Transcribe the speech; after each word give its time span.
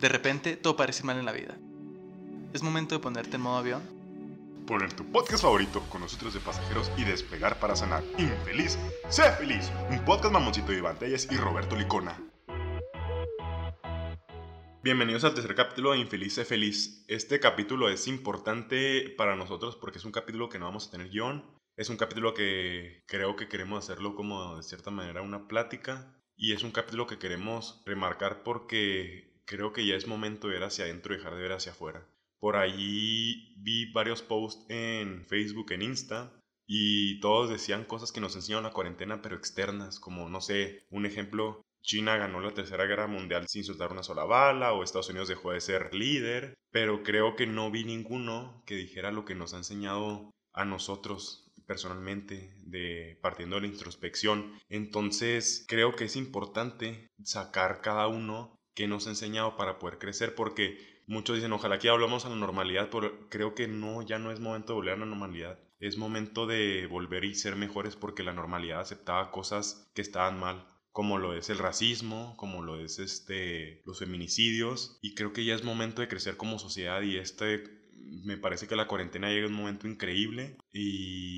De 0.00 0.08
repente, 0.08 0.56
todo 0.56 0.76
parece 0.76 1.04
mal 1.04 1.18
en 1.18 1.26
la 1.26 1.32
vida. 1.32 1.58
Es 2.54 2.62
momento 2.62 2.94
de 2.94 3.02
ponerte 3.02 3.36
en 3.36 3.42
modo 3.42 3.58
avión. 3.58 3.82
Poner 4.66 4.90
tu 4.94 5.04
podcast 5.04 5.42
favorito 5.42 5.82
con 5.90 6.00
nosotros 6.00 6.32
de 6.32 6.40
pasajeros 6.40 6.90
y 6.96 7.04
despegar 7.04 7.60
para 7.60 7.76
sanar. 7.76 8.02
Infeliz, 8.16 8.78
sé 9.10 9.30
feliz. 9.32 9.70
Un 9.90 10.02
podcast 10.06 10.32
mamoncito 10.32 10.72
de 10.72 10.78
Iván 10.78 10.98
Telles 10.98 11.30
y 11.30 11.36
Roberto 11.36 11.76
Licona. 11.76 12.18
Bienvenidos 14.82 15.24
al 15.24 15.34
tercer 15.34 15.54
capítulo 15.54 15.92
de 15.92 15.98
Infeliz, 15.98 16.32
sé 16.32 16.46
feliz. 16.46 17.04
Este 17.06 17.38
capítulo 17.38 17.90
es 17.90 18.06
importante 18.06 19.14
para 19.18 19.36
nosotros 19.36 19.76
porque 19.76 19.98
es 19.98 20.06
un 20.06 20.12
capítulo 20.12 20.48
que 20.48 20.58
no 20.58 20.64
vamos 20.64 20.88
a 20.88 20.92
tener 20.92 21.10
guion. 21.10 21.44
Es 21.76 21.90
un 21.90 21.98
capítulo 21.98 22.32
que 22.32 23.02
creo 23.06 23.36
que 23.36 23.48
queremos 23.48 23.84
hacerlo 23.84 24.14
como 24.14 24.56
de 24.56 24.62
cierta 24.62 24.90
manera 24.90 25.20
una 25.20 25.46
plática. 25.46 26.16
Y 26.38 26.54
es 26.54 26.62
un 26.62 26.70
capítulo 26.70 27.06
que 27.06 27.18
queremos 27.18 27.82
remarcar 27.84 28.42
porque 28.42 29.29
creo 29.50 29.72
que 29.72 29.84
ya 29.84 29.96
es 29.96 30.06
momento 30.06 30.46
de 30.46 30.54
ver 30.54 30.62
hacia 30.62 30.84
adentro 30.84 31.12
y 31.12 31.16
dejar 31.16 31.34
de 31.34 31.42
ver 31.42 31.52
hacia 31.52 31.72
afuera. 31.72 32.06
Por 32.38 32.56
ahí 32.56 33.52
vi 33.58 33.90
varios 33.90 34.22
posts 34.22 34.64
en 34.68 35.26
Facebook, 35.26 35.72
en 35.72 35.82
Insta, 35.82 36.32
y 36.68 37.18
todos 37.18 37.50
decían 37.50 37.84
cosas 37.84 38.12
que 38.12 38.20
nos 38.20 38.36
enseñan 38.36 38.62
la 38.62 38.70
cuarentena, 38.70 39.20
pero 39.20 39.34
externas, 39.34 39.98
como, 39.98 40.28
no 40.28 40.40
sé, 40.40 40.86
un 40.90 41.04
ejemplo, 41.04 41.62
China 41.82 42.16
ganó 42.16 42.40
la 42.40 42.54
Tercera 42.54 42.86
Guerra 42.86 43.08
Mundial 43.08 43.48
sin 43.48 43.64
soltar 43.64 43.90
una 43.90 44.04
sola 44.04 44.22
bala, 44.22 44.72
o 44.72 44.84
Estados 44.84 45.08
Unidos 45.08 45.26
dejó 45.26 45.50
de 45.50 45.60
ser 45.60 45.92
líder, 45.92 46.54
pero 46.70 47.02
creo 47.02 47.34
que 47.34 47.48
no 47.48 47.72
vi 47.72 47.82
ninguno 47.82 48.62
que 48.66 48.76
dijera 48.76 49.10
lo 49.10 49.24
que 49.24 49.34
nos 49.34 49.52
ha 49.52 49.56
enseñado 49.56 50.30
a 50.52 50.64
nosotros 50.64 51.50
personalmente, 51.66 52.54
de 52.62 53.18
partiendo 53.20 53.56
de 53.56 53.62
la 53.62 53.68
introspección. 53.68 54.52
Entonces, 54.68 55.64
creo 55.66 55.96
que 55.96 56.04
es 56.04 56.14
importante 56.14 57.08
sacar 57.24 57.80
cada 57.80 58.06
uno 58.06 58.59
que 58.74 58.86
nos 58.86 59.06
ha 59.06 59.10
enseñado 59.10 59.56
para 59.56 59.78
poder 59.78 59.98
crecer, 59.98 60.34
porque 60.34 61.02
muchos 61.06 61.36
dicen, 61.36 61.52
ojalá 61.52 61.78
que 61.78 61.86
ya 61.86 61.92
volvamos 61.92 62.24
a 62.24 62.28
la 62.28 62.36
normalidad, 62.36 62.88
pero 62.90 63.28
creo 63.28 63.54
que 63.54 63.68
no, 63.68 64.02
ya 64.02 64.18
no 64.18 64.30
es 64.30 64.40
momento 64.40 64.72
de 64.72 64.76
volver 64.76 64.94
a 64.94 64.98
la 64.98 65.06
normalidad. 65.06 65.58
Es 65.80 65.96
momento 65.96 66.46
de 66.46 66.86
volver 66.86 67.24
y 67.24 67.34
ser 67.34 67.56
mejores 67.56 67.96
porque 67.96 68.22
la 68.22 68.32
normalidad 68.32 68.80
aceptaba 68.80 69.30
cosas 69.30 69.90
que 69.94 70.02
estaban 70.02 70.38
mal, 70.38 70.66
como 70.92 71.18
lo 71.18 71.34
es 71.34 71.50
el 71.50 71.58
racismo, 71.58 72.34
como 72.36 72.62
lo 72.62 72.78
es 72.78 72.98
este, 72.98 73.82
los 73.86 73.98
feminicidios, 73.98 74.98
y 75.02 75.14
creo 75.14 75.32
que 75.32 75.44
ya 75.44 75.54
es 75.54 75.64
momento 75.64 76.02
de 76.02 76.08
crecer 76.08 76.36
como 76.36 76.58
sociedad 76.58 77.00
y 77.02 77.16
este 77.16 77.80
me 78.24 78.36
parece 78.36 78.66
que 78.66 78.76
la 78.76 78.86
cuarentena 78.86 79.28
llega 79.28 79.46
en 79.46 79.52
un 79.52 79.58
momento 79.58 79.86
increíble 79.86 80.56
y 80.72 81.29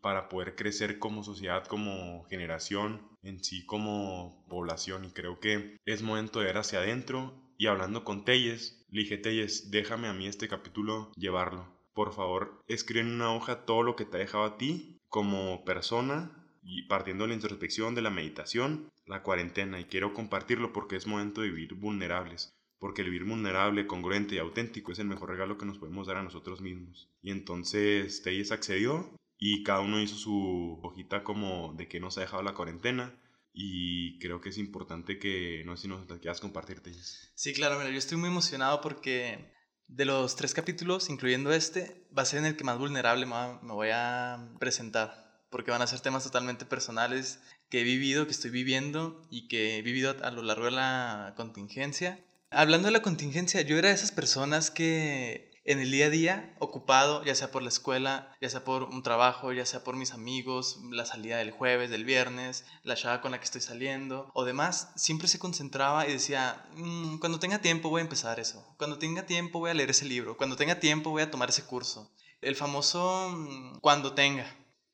para 0.00 0.28
poder 0.28 0.54
crecer 0.54 0.98
como 0.98 1.22
sociedad, 1.22 1.66
como 1.66 2.24
generación, 2.24 3.00
en 3.22 3.42
sí 3.42 3.64
como 3.66 4.44
población. 4.48 5.04
Y 5.04 5.10
creo 5.10 5.40
que 5.40 5.76
es 5.84 6.02
momento 6.02 6.40
de 6.40 6.46
ver 6.46 6.58
hacia 6.58 6.80
adentro. 6.80 7.34
Y 7.58 7.66
hablando 7.66 8.04
con 8.04 8.24
Telles, 8.24 8.84
le 8.88 9.02
dije, 9.02 9.18
Telles, 9.18 9.70
déjame 9.70 10.08
a 10.08 10.14
mí 10.14 10.26
este 10.26 10.48
capítulo 10.48 11.12
llevarlo. 11.16 11.66
Por 11.92 12.14
favor, 12.14 12.62
escribe 12.68 13.00
en 13.00 13.14
una 13.14 13.34
hoja 13.34 13.66
todo 13.66 13.82
lo 13.82 13.96
que 13.96 14.04
te 14.04 14.16
ha 14.16 14.20
dejado 14.20 14.44
a 14.44 14.56
ti 14.56 14.98
como 15.08 15.64
persona 15.64 16.36
y 16.62 16.82
partiendo 16.82 17.24
de 17.24 17.28
la 17.28 17.34
introspección, 17.34 17.94
de 17.94 18.02
la 18.02 18.10
meditación, 18.10 18.90
la 19.06 19.22
cuarentena. 19.22 19.80
Y 19.80 19.84
quiero 19.84 20.14
compartirlo 20.14 20.72
porque 20.72 20.96
es 20.96 21.06
momento 21.06 21.42
de 21.42 21.50
vivir 21.50 21.74
vulnerables 21.74 22.54
porque 22.80 23.02
el 23.02 23.10
vivir 23.10 23.28
vulnerable, 23.28 23.86
congruente 23.86 24.34
y 24.34 24.38
auténtico 24.38 24.90
es 24.90 24.98
el 24.98 25.06
mejor 25.06 25.28
regalo 25.28 25.58
que 25.58 25.66
nos 25.66 25.78
podemos 25.78 26.06
dar 26.06 26.16
a 26.16 26.22
nosotros 26.22 26.62
mismos. 26.62 27.10
Y 27.22 27.30
entonces 27.30 28.22
Telles 28.22 28.50
accedió 28.52 29.10
y 29.40 29.64
cada 29.64 29.80
uno 29.80 30.00
hizo 30.00 30.16
su 30.16 30.78
hojita 30.82 31.24
como 31.24 31.72
de 31.72 31.88
que 31.88 31.98
nos 31.98 32.18
ha 32.18 32.20
dejado 32.20 32.42
la 32.42 32.54
cuarentena. 32.54 33.18
Y 33.52 34.18
creo 34.20 34.40
que 34.40 34.50
es 34.50 34.58
importante 34.58 35.18
que, 35.18 35.64
no 35.64 35.76
sé 35.76 35.82
si 35.82 35.88
nos 35.88 36.06
quieras 36.20 36.40
compartir, 36.40 36.80
Telles. 36.80 37.32
Sí, 37.34 37.52
claro, 37.52 37.78
mira, 37.78 37.90
yo 37.90 37.98
estoy 37.98 38.18
muy 38.18 38.28
emocionado 38.28 38.80
porque 38.80 39.52
de 39.88 40.04
los 40.04 40.36
tres 40.36 40.54
capítulos, 40.54 41.10
incluyendo 41.10 41.52
este, 41.52 42.06
va 42.16 42.22
a 42.22 42.26
ser 42.26 42.40
en 42.40 42.44
el 42.44 42.56
que 42.56 42.62
más 42.62 42.78
vulnerable 42.78 43.26
me 43.26 43.72
voy 43.72 43.88
a 43.92 44.54
presentar. 44.60 45.42
Porque 45.50 45.72
van 45.72 45.82
a 45.82 45.88
ser 45.88 45.98
temas 45.98 46.22
totalmente 46.22 46.64
personales 46.64 47.40
que 47.70 47.80
he 47.80 47.84
vivido, 47.84 48.26
que 48.26 48.32
estoy 48.32 48.52
viviendo 48.52 49.26
y 49.30 49.48
que 49.48 49.78
he 49.78 49.82
vivido 49.82 50.14
a 50.22 50.30
lo 50.30 50.42
largo 50.42 50.66
de 50.66 50.70
la 50.70 51.34
contingencia 51.36 52.24
Hablando 52.52 52.86
de 52.86 52.92
la 52.92 53.02
contingencia, 53.02 53.60
yo 53.60 53.78
era 53.78 53.90
de 53.90 53.94
esas 53.94 54.10
personas 54.10 54.72
que 54.72 55.49
en 55.70 55.78
el 55.78 55.92
día 55.92 56.06
a 56.06 56.10
día, 56.10 56.56
ocupado, 56.58 57.22
ya 57.24 57.34
sea 57.36 57.52
por 57.52 57.62
la 57.62 57.68
escuela, 57.68 58.36
ya 58.40 58.50
sea 58.50 58.64
por 58.64 58.82
un 58.82 59.04
trabajo, 59.04 59.52
ya 59.52 59.64
sea 59.64 59.84
por 59.84 59.94
mis 59.94 60.10
amigos, 60.10 60.80
la 60.90 61.06
salida 61.06 61.36
del 61.36 61.52
jueves, 61.52 61.90
del 61.90 62.04
viernes, 62.04 62.66
la 62.82 62.96
chava 62.96 63.20
con 63.20 63.30
la 63.30 63.38
que 63.38 63.44
estoy 63.44 63.60
saliendo 63.60 64.32
o 64.34 64.44
demás, 64.44 64.90
siempre 64.96 65.28
se 65.28 65.38
concentraba 65.38 66.08
y 66.08 66.12
decía, 66.12 66.68
mm, 66.74 67.18
cuando 67.18 67.38
tenga 67.38 67.60
tiempo 67.60 67.88
voy 67.88 68.00
a 68.00 68.02
empezar 68.02 68.40
eso, 68.40 68.74
cuando 68.78 68.98
tenga 68.98 69.26
tiempo 69.26 69.60
voy 69.60 69.70
a 69.70 69.74
leer 69.74 69.90
ese 69.90 70.06
libro, 70.06 70.36
cuando 70.36 70.56
tenga 70.56 70.80
tiempo 70.80 71.10
voy 71.10 71.22
a 71.22 71.30
tomar 71.30 71.50
ese 71.50 71.64
curso. 71.64 72.12
El 72.40 72.56
famoso 72.56 73.30
mm, 73.30 73.78
cuando 73.78 74.14
tenga. 74.14 74.46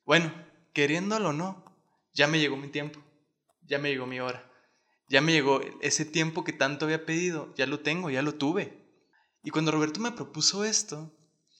Bueno, 0.05 0.31
queriéndolo 0.73 1.29
o 1.29 1.33
no, 1.33 1.65
ya 2.13 2.27
me 2.27 2.39
llegó 2.39 2.55
mi 2.55 2.67
tiempo, 2.67 2.99
ya 3.61 3.79
me 3.79 3.89
llegó 3.89 4.05
mi 4.05 4.19
hora. 4.19 4.43
Ya 5.09 5.21
me 5.21 5.31
llegó 5.31 5.61
ese 5.81 6.05
tiempo 6.05 6.43
que 6.43 6.53
tanto 6.53 6.85
había 6.85 7.05
pedido, 7.05 7.51
ya 7.55 7.65
lo 7.65 7.79
tengo, 7.79 8.11
ya 8.11 8.21
lo 8.21 8.35
tuve. 8.35 8.86
Y 9.47 9.49
cuando 9.49 9.71
Roberto 9.71 10.01
me 10.01 10.11
propuso 10.11 10.65
esto, 10.65 11.17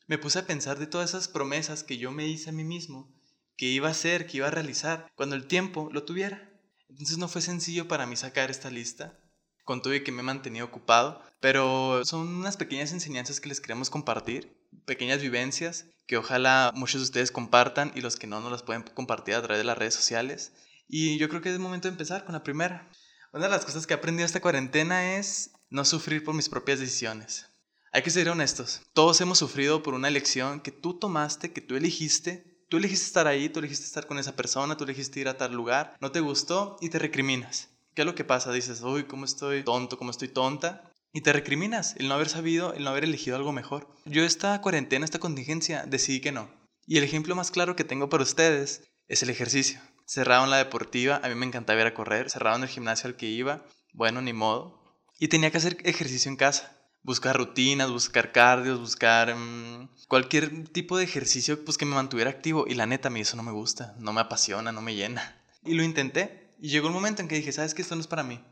me 0.07 0.17
puse 0.17 0.39
a 0.39 0.45
pensar 0.45 0.77
de 0.77 0.87
todas 0.87 1.11
esas 1.11 1.29
promesas 1.29 1.85
que 1.85 1.97
yo 1.97 2.11
me 2.11 2.27
hice 2.27 2.49
a 2.49 2.51
mí 2.51 2.65
mismo, 2.65 3.15
que 3.55 3.67
iba 3.67 3.87
a 3.87 3.91
hacer, 3.91 4.27
que 4.27 4.35
iba 4.35 4.47
a 4.47 4.51
realizar, 4.51 5.09
cuando 5.15 5.37
el 5.37 5.47
tiempo 5.47 5.87
lo 5.93 6.03
tuviera. 6.03 6.51
Entonces 6.89 7.17
no 7.17 7.29
fue 7.29 7.41
sencillo 7.41 7.87
para 7.87 8.05
mí 8.05 8.17
sacar 8.17 8.51
esta 8.51 8.69
lista, 8.69 9.17
con 9.63 9.81
todo 9.81 9.95
y 9.95 10.03
que 10.03 10.11
me 10.11 10.19
he 10.19 10.25
mantenido 10.25 10.65
ocupado, 10.65 11.23
pero 11.39 12.03
son 12.03 12.27
unas 12.27 12.57
pequeñas 12.57 12.91
enseñanzas 12.91 13.39
que 13.39 13.47
les 13.47 13.61
queremos 13.61 13.89
compartir, 13.89 14.67
pequeñas 14.85 15.21
vivencias 15.21 15.85
que 16.07 16.17
ojalá 16.17 16.73
muchos 16.75 16.99
de 16.99 17.05
ustedes 17.05 17.31
compartan 17.31 17.93
y 17.95 18.01
los 18.01 18.17
que 18.17 18.27
no, 18.27 18.41
no 18.41 18.49
las 18.49 18.63
pueden 18.63 18.83
compartir 18.83 19.35
a 19.35 19.41
través 19.41 19.59
de 19.59 19.65
las 19.65 19.77
redes 19.77 19.93
sociales. 19.93 20.51
Y 20.89 21.17
yo 21.19 21.29
creo 21.29 21.39
que 21.39 21.53
es 21.53 21.57
momento 21.57 21.87
de 21.87 21.93
empezar 21.93 22.25
con 22.25 22.33
la 22.33 22.43
primera. 22.43 22.91
Una 23.31 23.45
de 23.45 23.51
las 23.51 23.63
cosas 23.63 23.87
que 23.87 23.93
he 23.93 23.97
aprendido 23.97 24.25
esta 24.25 24.41
cuarentena 24.41 25.15
es 25.15 25.51
no 25.69 25.85
sufrir 25.85 26.25
por 26.25 26.35
mis 26.35 26.49
propias 26.49 26.81
decisiones. 26.81 27.45
Hay 27.93 28.01
que 28.01 28.09
ser 28.09 28.29
honestos. 28.29 28.81
Todos 28.93 29.21
hemos 29.21 29.37
sufrido 29.37 29.81
por 29.81 29.93
una 29.93 30.07
elección 30.07 30.59
que 30.59 30.71
tú 30.71 30.99
tomaste, 30.99 31.53
que 31.53 31.61
tú 31.61 31.75
elegiste. 31.75 32.57
Tú 32.69 32.77
elegiste 32.77 33.05
estar 33.05 33.27
ahí, 33.27 33.47
tú 33.47 33.59
elegiste 33.59 33.85
estar 33.85 34.07
con 34.07 34.19
esa 34.19 34.35
persona, 34.35 34.75
tú 34.75 34.83
elegiste 34.83 35.21
ir 35.21 35.29
a 35.29 35.37
tal 35.37 35.53
lugar, 35.53 35.95
no 36.01 36.11
te 36.11 36.19
gustó 36.19 36.75
y 36.81 36.89
te 36.89 36.99
recriminas. 36.99 37.69
¿Qué 37.95 38.01
es 38.01 38.05
lo 38.05 38.13
que 38.13 38.25
pasa? 38.25 38.51
Dices, 38.51 38.81
uy, 38.81 39.05
¿cómo 39.05 39.23
estoy 39.23 39.63
tonto? 39.63 39.97
¿Cómo 39.97 40.11
estoy 40.11 40.27
tonta? 40.27 40.91
Y 41.13 41.21
te 41.21 41.31
recriminas 41.31 41.95
el 41.97 42.09
no 42.09 42.15
haber 42.15 42.27
sabido, 42.27 42.73
el 42.73 42.83
no 42.83 42.89
haber 42.89 43.05
elegido 43.05 43.37
algo 43.37 43.53
mejor. 43.53 43.87
Yo 44.05 44.23
esta 44.23 44.61
cuarentena, 44.61 45.05
esta 45.05 45.19
contingencia, 45.19 45.85
decidí 45.87 46.19
que 46.19 46.33
no. 46.33 46.49
Y 46.85 46.97
el 46.97 47.05
ejemplo 47.05 47.35
más 47.35 47.51
claro 47.51 47.75
que 47.75 47.85
tengo 47.85 48.09
para 48.09 48.23
ustedes 48.23 48.83
es 49.07 49.23
el 49.23 49.29
ejercicio. 49.29 49.79
Cerraron 50.05 50.49
la 50.49 50.57
deportiva, 50.57 51.21
a 51.23 51.29
mí 51.29 51.35
me 51.35 51.45
encantaba 51.45 51.81
ir 51.81 51.87
a 51.87 51.93
correr, 51.93 52.29
cerraron 52.29 52.63
el 52.63 52.69
gimnasio 52.69 53.07
al 53.07 53.15
que 53.15 53.27
iba, 53.27 53.65
bueno, 53.93 54.21
ni 54.21 54.33
modo. 54.33 54.79
Y 55.19 55.29
tenía 55.29 55.51
que 55.51 55.57
hacer 55.57 55.77
ejercicio 55.83 56.29
en 56.29 56.37
casa, 56.37 56.76
buscar 57.07 57.37
rutinas, 57.37 57.89
buscar 57.89 58.33
cardios, 58.33 58.79
buscar 58.81 59.33
mm, 59.33 59.87
cualquier 60.09 60.67
tipo 60.67 60.97
de 60.97 61.05
ejercicio 61.05 61.63
pues, 61.63 61.77
que 61.77 61.85
me 61.85 61.95
mantuviera 61.95 62.29
activo. 62.29 62.65
Y 62.67 62.75
la 62.75 62.85
neta, 62.85 63.07
a 63.07 63.11
mí 63.11 63.21
eso 63.21 63.37
no 63.37 63.43
me 63.43 63.53
gusta, 63.53 63.95
no 63.97 64.11
me 64.11 64.19
apasiona, 64.19 64.73
no 64.73 64.81
me 64.81 64.93
llena. 64.93 65.41
Y 65.63 65.73
lo 65.73 65.83
intenté. 65.83 66.53
Y 66.59 66.69
llegó 66.69 66.87
un 66.87 66.93
momento 66.93 67.21
en 67.21 67.29
que 67.29 67.35
dije, 67.35 67.53
¿sabes 67.53 67.73
qué? 67.73 67.81
Esto 67.81 67.95
no 67.95 68.01
es 68.01 68.07
para 68.07 68.23
mí. 68.23 68.43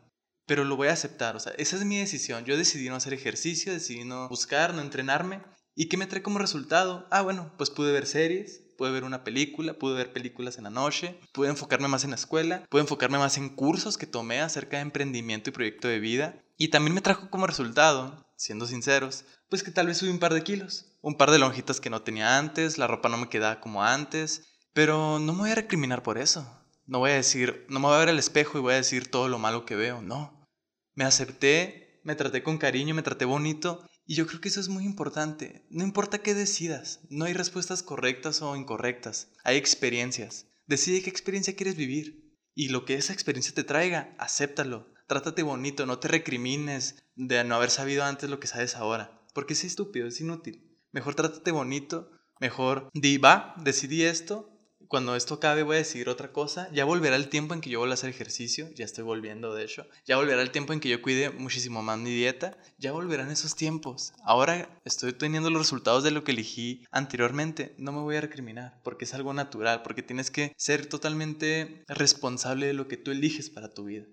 Pero 0.47 0.63
lo 0.63 0.77
voy 0.77 0.87
a 0.87 0.93
aceptar, 0.93 1.35
o 1.35 1.39
sea, 1.39 1.53
esa 1.57 1.75
es 1.75 1.83
mi 1.85 1.97
decisión. 1.97 2.45
Yo 2.45 2.55
decidí 2.55 2.87
no 2.87 2.95
hacer 2.95 3.13
ejercicio, 3.13 3.73
decidí 3.73 4.05
no 4.05 4.29
buscar, 4.29 4.73
no 4.73 4.81
entrenarme. 4.81 5.41
¿Y 5.75 5.89
qué 5.89 5.97
me 5.97 6.05
trae 6.05 6.21
como 6.21 6.39
resultado? 6.39 7.07
Ah, 7.11 7.23
bueno, 7.23 7.51
pues 7.57 7.71
pude 7.71 7.91
ver 7.91 8.05
series, 8.05 8.61
pude 8.77 8.91
ver 8.91 9.03
una 9.03 9.23
película, 9.23 9.73
pude 9.73 9.95
ver 9.95 10.13
películas 10.13 10.57
en 10.57 10.65
la 10.65 10.69
noche, 10.69 11.19
pude 11.33 11.49
enfocarme 11.49 11.87
más 11.87 12.03
en 12.05 12.11
la 12.11 12.15
escuela, 12.15 12.63
pude 12.69 12.83
enfocarme 12.83 13.17
más 13.17 13.37
en 13.37 13.49
cursos 13.49 13.97
que 13.97 14.07
tomé 14.07 14.39
acerca 14.39 14.77
de 14.77 14.83
emprendimiento 14.83 15.49
y 15.49 15.53
proyecto 15.53 15.87
de 15.87 15.99
vida. 15.99 16.41
Y 16.57 16.69
también 16.69 16.93
me 16.93 17.01
trajo 17.01 17.29
como 17.29 17.47
resultado, 17.47 18.25
siendo 18.37 18.65
sinceros, 18.65 19.25
pues 19.49 19.63
que 19.63 19.71
tal 19.71 19.87
vez 19.87 19.97
subí 19.97 20.09
un 20.09 20.19
par 20.19 20.33
de 20.33 20.43
kilos, 20.43 20.97
un 21.01 21.17
par 21.17 21.31
de 21.31 21.39
lonjitas 21.39 21.81
que 21.81 21.89
no 21.89 22.01
tenía 22.01 22.37
antes, 22.37 22.77
la 22.77 22.87
ropa 22.87 23.09
no 23.09 23.17
me 23.17 23.29
quedaba 23.29 23.59
como 23.59 23.83
antes, 23.83 24.43
pero 24.73 25.19
no 25.19 25.33
me 25.33 25.39
voy 25.39 25.51
a 25.51 25.55
recriminar 25.55 26.03
por 26.03 26.17
eso. 26.17 26.45
No 26.85 26.99
voy 26.99 27.11
a 27.11 27.15
decir, 27.15 27.65
no 27.69 27.79
me 27.79 27.87
voy 27.87 27.95
a 27.95 27.99
ver 27.99 28.09
al 28.09 28.19
espejo 28.19 28.57
y 28.57 28.61
voy 28.61 28.73
a 28.73 28.77
decir 28.77 29.09
todo 29.09 29.27
lo 29.27 29.39
malo 29.39 29.65
que 29.65 29.75
veo, 29.75 30.01
no. 30.01 30.47
Me 30.93 31.03
acepté, 31.03 31.99
me 32.03 32.15
traté 32.15 32.43
con 32.43 32.57
cariño, 32.57 32.95
me 32.95 33.01
traté 33.01 33.25
bonito 33.25 33.85
y 34.05 34.15
yo 34.15 34.27
creo 34.27 34.39
que 34.39 34.49
eso 34.49 34.59
es 34.59 34.69
muy 34.69 34.85
importante. 34.85 35.65
No 35.69 35.83
importa 35.83 36.19
qué 36.19 36.33
decidas, 36.33 36.99
no 37.09 37.25
hay 37.25 37.33
respuestas 37.33 37.81
correctas 37.83 38.41
o 38.41 38.55
incorrectas, 38.55 39.29
hay 39.43 39.57
experiencias. 39.57 40.47
Decide 40.67 41.01
qué 41.01 41.09
experiencia 41.09 41.55
quieres 41.55 41.75
vivir. 41.75 42.23
Y 42.53 42.69
lo 42.69 42.85
que 42.85 42.95
esa 42.95 43.13
experiencia 43.13 43.53
te 43.53 43.63
traiga, 43.63 44.15
acéptalo. 44.17 44.93
Trátate 45.07 45.43
bonito, 45.43 45.85
no 45.85 45.99
te 45.99 46.07
recrimines 46.07 47.03
de 47.15 47.43
no 47.43 47.55
haber 47.55 47.69
sabido 47.69 48.03
antes 48.03 48.29
lo 48.29 48.39
que 48.39 48.47
sabes 48.47 48.75
ahora. 48.75 49.21
Porque 49.33 49.53
es 49.53 49.63
estúpido, 49.63 50.07
es 50.07 50.19
inútil. 50.19 50.75
Mejor 50.91 51.13
trátate 51.13 51.51
bonito, 51.51 52.09
mejor 52.39 52.89
di, 52.93 53.17
va, 53.17 53.53
decidí 53.57 54.03
esto, 54.03 54.55
cuando 54.87 55.15
esto 55.15 55.35
acabe 55.35 55.63
voy 55.63 55.75
a 55.75 55.79
decidir 55.79 56.09
otra 56.09 56.31
cosa, 56.31 56.69
ya 56.71 56.85
volverá 56.85 57.15
el 57.15 57.29
tiempo 57.29 57.53
en 57.53 57.61
que 57.61 57.69
yo 57.69 57.79
vuelva 57.79 57.93
a 57.93 57.95
hacer 57.95 58.09
ejercicio, 58.09 58.69
ya 58.75 58.85
estoy 58.85 59.03
volviendo 59.03 59.53
de 59.53 59.63
hecho, 59.63 59.85
ya 60.05 60.17
volverá 60.17 60.41
el 60.41 60.51
tiempo 60.51 60.73
en 60.73 60.79
que 60.79 60.89
yo 60.89 61.01
cuide 61.01 61.29
muchísimo 61.31 61.81
más 61.81 61.97
mi 61.97 62.11
dieta, 62.11 62.57
ya 62.77 62.91
volverán 62.91 63.31
esos 63.31 63.55
tiempos. 63.55 64.13
Ahora 64.23 64.79
estoy 64.85 65.13
teniendo 65.13 65.49
los 65.49 65.61
resultados 65.61 66.03
de 66.03 66.11
lo 66.11 66.23
que 66.23 66.31
elegí 66.31 66.85
anteriormente, 66.91 67.75
no 67.77 67.91
me 67.91 68.01
voy 68.01 68.15
a 68.15 68.21
recriminar, 68.21 68.79
porque 68.83 69.05
es 69.05 69.13
algo 69.13 69.33
natural, 69.33 69.81
porque 69.83 70.03
tienes 70.03 70.31
que 70.31 70.53
ser 70.57 70.85
totalmente 70.85 71.83
responsable 71.87 72.67
de 72.67 72.73
lo 72.73 72.87
que 72.87 72.97
tú 72.97 73.11
eliges 73.11 73.49
para 73.49 73.73
tu 73.73 73.85
vida. 73.85 74.05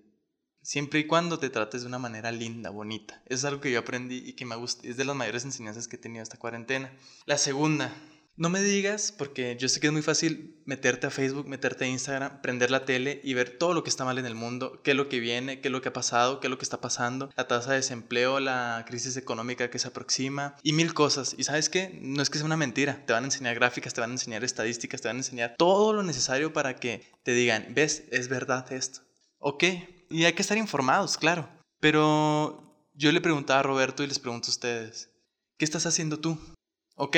Siempre 0.63 1.01
y 1.01 1.07
cuando 1.07 1.39
te 1.39 1.49
trates 1.49 1.81
de 1.81 1.87
una 1.87 1.99
manera 1.99 2.31
linda, 2.31 2.69
bonita. 2.69 3.21
Es 3.25 3.43
algo 3.43 3.59
que 3.59 3.69
yo 3.69 3.79
aprendí 3.79 4.23
y 4.25 4.31
que 4.31 4.45
me 4.45 4.55
gusta, 4.55 4.87
es 4.87 4.95
de 4.95 5.03
las 5.03 5.15
mayores 5.15 5.43
enseñanzas 5.43 5.89
que 5.89 5.97
he 5.97 5.99
tenido 5.99 6.23
esta 6.23 6.39
cuarentena. 6.39 6.89
La 7.25 7.37
segunda, 7.37 7.93
no 8.37 8.49
me 8.49 8.63
digas, 8.63 9.13
porque 9.15 9.57
yo 9.59 9.67
sé 9.67 9.81
que 9.81 9.87
es 9.87 9.93
muy 9.93 10.01
fácil 10.01 10.55
meterte 10.65 11.05
a 11.05 11.11
Facebook, 11.11 11.49
meterte 11.49 11.83
a 11.83 11.87
Instagram, 11.89 12.41
prender 12.41 12.71
la 12.71 12.85
tele 12.85 13.19
y 13.25 13.33
ver 13.33 13.57
todo 13.57 13.73
lo 13.73 13.83
que 13.83 13.89
está 13.89 14.05
mal 14.05 14.17
en 14.17 14.25
el 14.25 14.35
mundo, 14.35 14.81
qué 14.83 14.91
es 14.91 14.97
lo 14.97 15.09
que 15.09 15.19
viene, 15.19 15.59
qué 15.59 15.67
es 15.67 15.71
lo 15.73 15.81
que 15.81 15.89
ha 15.89 15.93
pasado, 15.93 16.39
qué 16.39 16.47
es 16.47 16.51
lo 16.51 16.57
que 16.57 16.63
está 16.63 16.79
pasando, 16.79 17.29
la 17.35 17.45
tasa 17.45 17.71
de 17.71 17.75
desempleo, 17.75 18.39
la 18.39 18.85
crisis 18.87 19.17
económica 19.17 19.69
que 19.69 19.79
se 19.79 19.89
aproxima 19.89 20.55
y 20.63 20.71
mil 20.71 20.93
cosas. 20.93 21.35
Y 21.37 21.43
sabes 21.43 21.67
qué, 21.67 21.99
no 22.01 22.23
es 22.23 22.29
que 22.29 22.37
sea 22.37 22.45
una 22.45 22.55
mentira, 22.55 23.03
te 23.05 23.11
van 23.11 23.25
a 23.25 23.27
enseñar 23.27 23.55
gráficas, 23.55 23.93
te 23.93 23.99
van 23.99 24.11
a 24.11 24.13
enseñar 24.13 24.45
estadísticas, 24.45 25.01
te 25.01 25.09
van 25.09 25.17
a 25.17 25.19
enseñar 25.19 25.55
todo 25.57 25.91
lo 25.91 26.03
necesario 26.03 26.53
para 26.53 26.77
que 26.77 27.05
te 27.23 27.33
digan, 27.33 27.67
ves, 27.71 28.05
es 28.11 28.29
verdad 28.29 28.71
esto. 28.71 29.01
Ok, 29.45 29.63
y 30.09 30.25
hay 30.25 30.33
que 30.33 30.41
estar 30.41 30.57
informados, 30.57 31.17
claro. 31.17 31.49
Pero 31.79 32.89
yo 32.93 33.11
le 33.11 33.21
preguntaba 33.21 33.59
a 33.59 33.63
Roberto 33.63 34.03
y 34.03 34.07
les 34.07 34.19
pregunto 34.19 34.47
a 34.47 34.51
ustedes, 34.51 35.11
¿qué 35.57 35.65
estás 35.65 35.85
haciendo 35.85 36.19
tú? 36.19 36.39
Ok, 36.95 37.17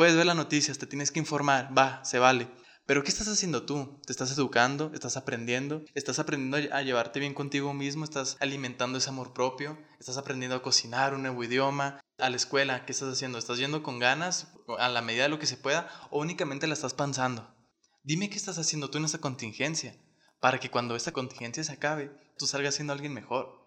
Puedes 0.00 0.16
ver 0.16 0.24
las 0.24 0.34
noticias, 0.34 0.78
te 0.78 0.86
tienes 0.86 1.10
que 1.10 1.18
informar, 1.18 1.76
va, 1.76 2.02
se 2.06 2.18
vale. 2.18 2.48
Pero 2.86 3.04
¿qué 3.04 3.10
estás 3.10 3.28
haciendo 3.28 3.66
tú? 3.66 4.00
¿Te 4.06 4.12
estás 4.12 4.32
educando? 4.32 4.90
¿Estás 4.94 5.18
aprendiendo? 5.18 5.82
¿Estás 5.92 6.18
aprendiendo 6.18 6.74
a 6.74 6.80
llevarte 6.80 7.20
bien 7.20 7.34
contigo 7.34 7.74
mismo? 7.74 8.04
¿Estás 8.04 8.38
alimentando 8.40 8.96
ese 8.96 9.10
amor 9.10 9.34
propio? 9.34 9.78
¿Estás 9.98 10.16
aprendiendo 10.16 10.56
a 10.56 10.62
cocinar 10.62 11.12
un 11.12 11.20
nuevo 11.20 11.44
idioma? 11.44 12.00
¿A 12.16 12.30
la 12.30 12.36
escuela? 12.36 12.86
¿Qué 12.86 12.92
estás 12.92 13.12
haciendo? 13.12 13.36
¿Estás 13.36 13.58
yendo 13.58 13.82
con 13.82 13.98
ganas 13.98 14.54
a 14.78 14.88
la 14.88 15.02
medida 15.02 15.24
de 15.24 15.28
lo 15.28 15.38
que 15.38 15.44
se 15.44 15.58
pueda 15.58 15.90
o 16.10 16.20
únicamente 16.20 16.66
la 16.66 16.72
estás 16.72 16.94
pensando? 16.94 17.54
Dime 18.02 18.30
qué 18.30 18.36
estás 18.36 18.56
haciendo 18.56 18.88
tú 18.88 18.96
en 18.96 19.04
esta 19.04 19.18
contingencia 19.18 19.94
para 20.40 20.58
que 20.58 20.70
cuando 20.70 20.96
esta 20.96 21.12
contingencia 21.12 21.62
se 21.62 21.72
acabe, 21.72 22.10
tú 22.36 22.46
salgas 22.46 22.74
siendo 22.74 22.92
alguien 22.92 23.14
mejor 23.14 23.60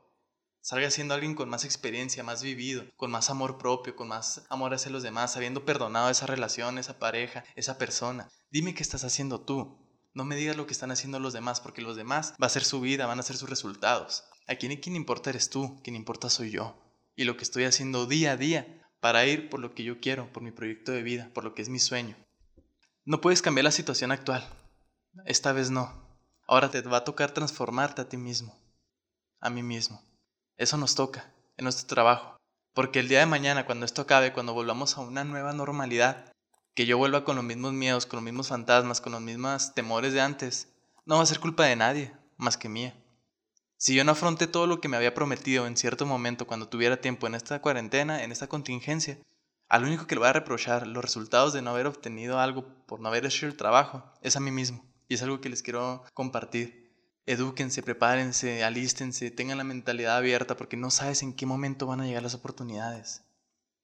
salga 0.64 0.90
siendo 0.90 1.14
alguien 1.14 1.36
con 1.36 1.50
más 1.50 1.66
experiencia, 1.66 2.24
más 2.24 2.42
vivido, 2.42 2.86
con 2.96 3.12
más 3.12 3.30
amor 3.30 3.58
propio, 3.58 3.98
con 3.98 4.08
más 4.08 4.46
amor 4.50 4.74
hacia 4.74 4.92
los 4.92 5.04
demás, 5.04 5.36
habiendo 5.36 5.66
perdonado 5.66 6.10
esa 6.10 6.26
relación, 6.26 6.78
esa 6.78 7.00
pareja, 7.00 7.44
esa 7.56 7.78
persona. 7.78 8.30
Dime 8.50 8.74
qué 8.74 8.82
estás 8.82 9.04
haciendo 9.04 9.42
tú. 9.42 9.78
No 10.14 10.24
me 10.24 10.38
digas 10.38 10.56
lo 10.56 10.66
que 10.66 10.72
están 10.72 10.92
haciendo 10.92 11.20
los 11.20 11.34
demás, 11.34 11.60
porque 11.60 11.82
los 11.82 11.98
demás 11.98 12.34
va 12.42 12.48
a 12.48 12.50
ser 12.50 12.64
su 12.64 12.80
vida, 12.80 13.08
van 13.08 13.20
a 13.20 13.24
ser 13.24 13.36
sus 13.36 13.50
resultados. 13.50 14.24
A 14.48 14.56
quien, 14.56 14.80
quien 14.80 14.96
importa 14.96 15.32
eres 15.32 15.50
tú, 15.50 15.82
quien 15.84 15.98
importa 15.98 16.30
soy 16.30 16.52
yo. 16.52 16.80
Y 17.18 17.26
lo 17.26 17.36
que 17.36 17.44
estoy 17.44 17.66
haciendo 17.66 18.06
día 18.06 18.32
a 18.32 18.38
día 18.38 18.90
para 19.02 19.26
ir 19.26 19.50
por 19.50 19.60
lo 19.60 19.76
que 19.76 19.84
yo 19.84 20.00
quiero, 20.00 20.32
por 20.32 20.44
mi 20.44 20.52
proyecto 20.52 20.94
de 20.94 21.04
vida, 21.04 21.30
por 21.34 21.44
lo 21.44 21.54
que 21.56 21.62
es 21.62 21.68
mi 21.68 21.80
sueño. 21.80 22.16
No 23.04 23.20
puedes 23.20 23.42
cambiar 23.42 23.66
la 23.66 23.72
situación 23.72 24.14
actual. 24.14 24.48
Esta 25.26 25.52
vez 25.52 25.72
no. 25.72 26.03
Ahora 26.54 26.70
te 26.70 26.84
va 26.84 26.98
a 26.98 27.04
tocar 27.04 27.32
transformarte 27.32 28.04
a 28.04 28.08
ti 28.08 28.16
mismo, 28.16 28.56
a 29.40 29.50
mí 29.50 29.64
mismo. 29.64 30.04
Eso 30.56 30.78
nos 30.78 30.94
toca, 30.94 31.34
en 31.58 31.64
nuestro 31.64 31.88
trabajo. 31.88 32.38
Porque 32.76 33.00
el 33.00 33.08
día 33.08 33.22
de 33.22 33.26
mañana, 33.26 33.66
cuando 33.66 33.88
esto 33.88 34.04
acabe, 34.04 34.34
cuando 34.34 34.54
volvamos 34.54 34.96
a 34.96 35.02
una 35.02 35.24
nueva 35.24 35.54
normalidad, 35.54 36.32
que 36.76 36.86
yo 36.86 37.00
vuelva 37.00 37.26
con 37.26 37.38
los 37.38 37.44
mismos 37.44 37.74
miedos, 37.74 38.06
con 38.06 38.18
los 38.18 38.24
mismos 38.24 38.50
fantasmas, 38.50 39.02
con 39.02 39.14
los 39.14 39.22
mismos 39.22 39.74
temores 39.74 40.14
de 40.14 40.22
antes, 40.22 40.68
no 41.08 41.18
va 41.18 41.24
a 41.24 41.26
ser 41.26 41.40
culpa 41.40 41.66
de 41.66 41.76
nadie, 41.76 42.14
más 42.38 42.56
que 42.56 42.70
mía. 42.70 42.94
Si 43.78 43.96
yo 43.96 44.04
no 44.04 44.12
afronté 44.12 44.46
todo 44.46 44.68
lo 44.68 44.80
que 44.80 44.90
me 44.90 44.98
había 44.98 45.16
prometido 45.16 45.66
en 45.66 45.76
cierto 45.76 46.06
momento 46.06 46.46
cuando 46.46 46.70
tuviera 46.70 47.02
tiempo 47.02 47.26
en 47.26 47.34
esta 47.34 47.64
cuarentena, 47.64 48.24
en 48.24 48.32
esta 48.32 48.46
contingencia, 48.46 49.18
al 49.70 49.86
único 49.86 50.06
que 50.06 50.14
le 50.14 50.20
voy 50.20 50.30
a 50.30 50.34
reprochar 50.34 50.86
los 50.86 51.04
resultados 51.04 51.52
de 51.52 51.64
no 51.64 51.72
haber 51.72 51.88
obtenido 51.88 52.40
algo 52.40 52.64
por 52.86 53.00
no 53.00 53.08
haber 53.08 53.26
hecho 53.26 53.48
el 53.48 53.58
trabajo 53.58 54.04
es 54.22 54.36
a 54.36 54.40
mí 54.40 54.52
mismo. 54.52 54.93
Y 55.14 55.16
es 55.16 55.22
algo 55.22 55.42
que 55.42 55.50
les 55.50 55.62
quiero 55.62 56.04
compartir 56.16 56.92
edúquense, 57.28 57.84
prepárense, 57.84 58.64
alístense, 58.64 59.30
tengan 59.30 59.60
la 59.60 59.64
mentalidad 59.64 60.18
abierta 60.18 60.58
porque 60.58 60.76
no 60.76 60.90
sabes 60.90 61.22
en 61.22 61.36
qué 61.36 61.46
momento 61.46 61.86
van 61.86 62.02
a 62.02 62.08
llegar 62.08 62.24
las 62.24 62.34
oportunidades. 62.34 63.22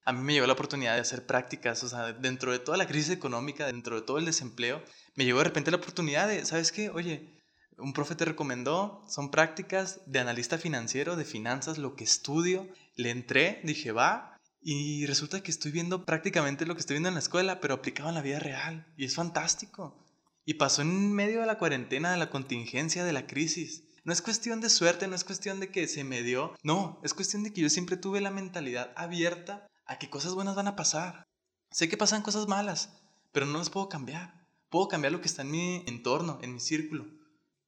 A 0.05 0.11
mí 0.11 0.21
me 0.23 0.33
llegó 0.33 0.47
la 0.47 0.53
oportunidad 0.53 0.95
de 0.95 1.01
hacer 1.01 1.27
prácticas, 1.27 1.83
o 1.83 1.87
sea, 1.87 2.13
dentro 2.13 2.51
de 2.51 2.57
toda 2.57 2.79
la 2.79 2.87
crisis 2.87 3.11
económica, 3.11 3.67
dentro 3.67 3.95
de 3.95 4.01
todo 4.01 4.17
el 4.17 4.25
desempleo, 4.25 4.81
me 5.13 5.23
llegó 5.23 5.37
de 5.37 5.43
repente 5.43 5.69
la 5.69 5.77
oportunidad 5.77 6.27
de, 6.27 6.43
¿sabes 6.47 6.71
qué? 6.71 6.89
Oye, 6.89 7.39
un 7.77 7.93
profe 7.93 8.15
te 8.15 8.25
recomendó, 8.25 9.05
son 9.07 9.29
prácticas 9.29 10.01
de 10.07 10.17
analista 10.17 10.57
financiero, 10.57 11.15
de 11.15 11.25
finanzas, 11.25 11.77
lo 11.77 11.95
que 11.95 12.05
estudio. 12.05 12.67
Le 12.95 13.11
entré, 13.11 13.61
dije, 13.63 13.91
va, 13.91 14.35
y 14.63 15.05
resulta 15.05 15.43
que 15.43 15.51
estoy 15.51 15.71
viendo 15.71 16.05
prácticamente 16.05 16.65
lo 16.65 16.73
que 16.73 16.79
estoy 16.79 16.95
viendo 16.95 17.09
en 17.09 17.15
la 17.15 17.21
escuela, 17.21 17.59
pero 17.59 17.75
aplicado 17.75 18.09
en 18.09 18.15
la 18.15 18.23
vida 18.23 18.39
real. 18.39 18.91
Y 18.97 19.05
es 19.05 19.13
fantástico. 19.13 20.08
Y 20.49 20.55
pasó 20.55 20.81
en 20.81 21.13
medio 21.13 21.41
de 21.41 21.45
la 21.45 21.59
cuarentena, 21.59 22.09
de 22.09 22.17
la 22.17 22.31
contingencia, 22.31 23.03
de 23.03 23.13
la 23.13 23.27
crisis. 23.27 23.83
No 24.03 24.11
es 24.11 24.23
cuestión 24.23 24.61
de 24.61 24.71
suerte, 24.71 25.07
no 25.07 25.13
es 25.13 25.23
cuestión 25.23 25.59
de 25.59 25.69
que 25.69 25.87
se 25.87 26.03
me 26.03 26.23
dio. 26.23 26.55
No, 26.63 26.99
es 27.03 27.13
cuestión 27.13 27.43
de 27.43 27.53
que 27.53 27.61
yo 27.61 27.69
siempre 27.69 27.97
tuve 27.97 28.19
la 28.19 28.31
mentalidad 28.31 28.91
abierta 28.95 29.67
a 29.85 29.99
que 29.99 30.09
cosas 30.09 30.33
buenas 30.33 30.55
van 30.55 30.65
a 30.65 30.75
pasar. 30.75 31.27
Sé 31.69 31.87
que 31.87 31.97
pasan 31.97 32.23
cosas 32.23 32.47
malas, 32.47 32.89
pero 33.31 33.45
no 33.45 33.59
las 33.59 33.69
puedo 33.69 33.89
cambiar. 33.89 34.47
Puedo 34.71 34.87
cambiar 34.87 35.13
lo 35.13 35.21
que 35.21 35.27
está 35.27 35.43
en 35.43 35.51
mi 35.51 35.83
entorno, 35.85 36.39
en 36.41 36.55
mi 36.55 36.59
círculo. 36.59 37.05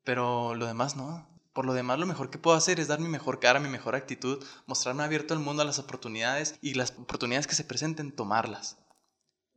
Pero 0.04 0.56
lo 0.56 0.66
demás 0.66 0.96
no. 0.96 1.30
Por 1.54 1.68
lo 1.68 1.76
demás, 1.76 2.00
lo 2.00 2.08
mejor 2.08 2.32
que 2.32 2.40
puedo 2.40 2.58
hacer 2.58 2.80
es 2.80 2.88
dar 2.88 3.00
mi 3.00 3.10
mejor 3.10 3.40
cara, 3.40 3.60
mi 3.60 3.70
mejor 3.70 3.94
actitud, 3.94 4.44
mostrarme 4.66 5.04
abierto 5.04 5.36
al 5.36 5.40
mundo, 5.40 5.62
a 5.62 5.66
las 5.66 5.78
oportunidades 5.78 6.56
y 6.64 6.74
las 6.74 6.90
oportunidades 6.98 7.46
que 7.46 7.54
se 7.54 7.64
presenten, 7.64 8.12
tomarlas. 8.12 8.80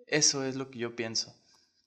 Eso 0.09 0.45
es 0.45 0.57
lo 0.57 0.69
que 0.71 0.81
yo 0.81 0.95
pienso. 0.95 1.35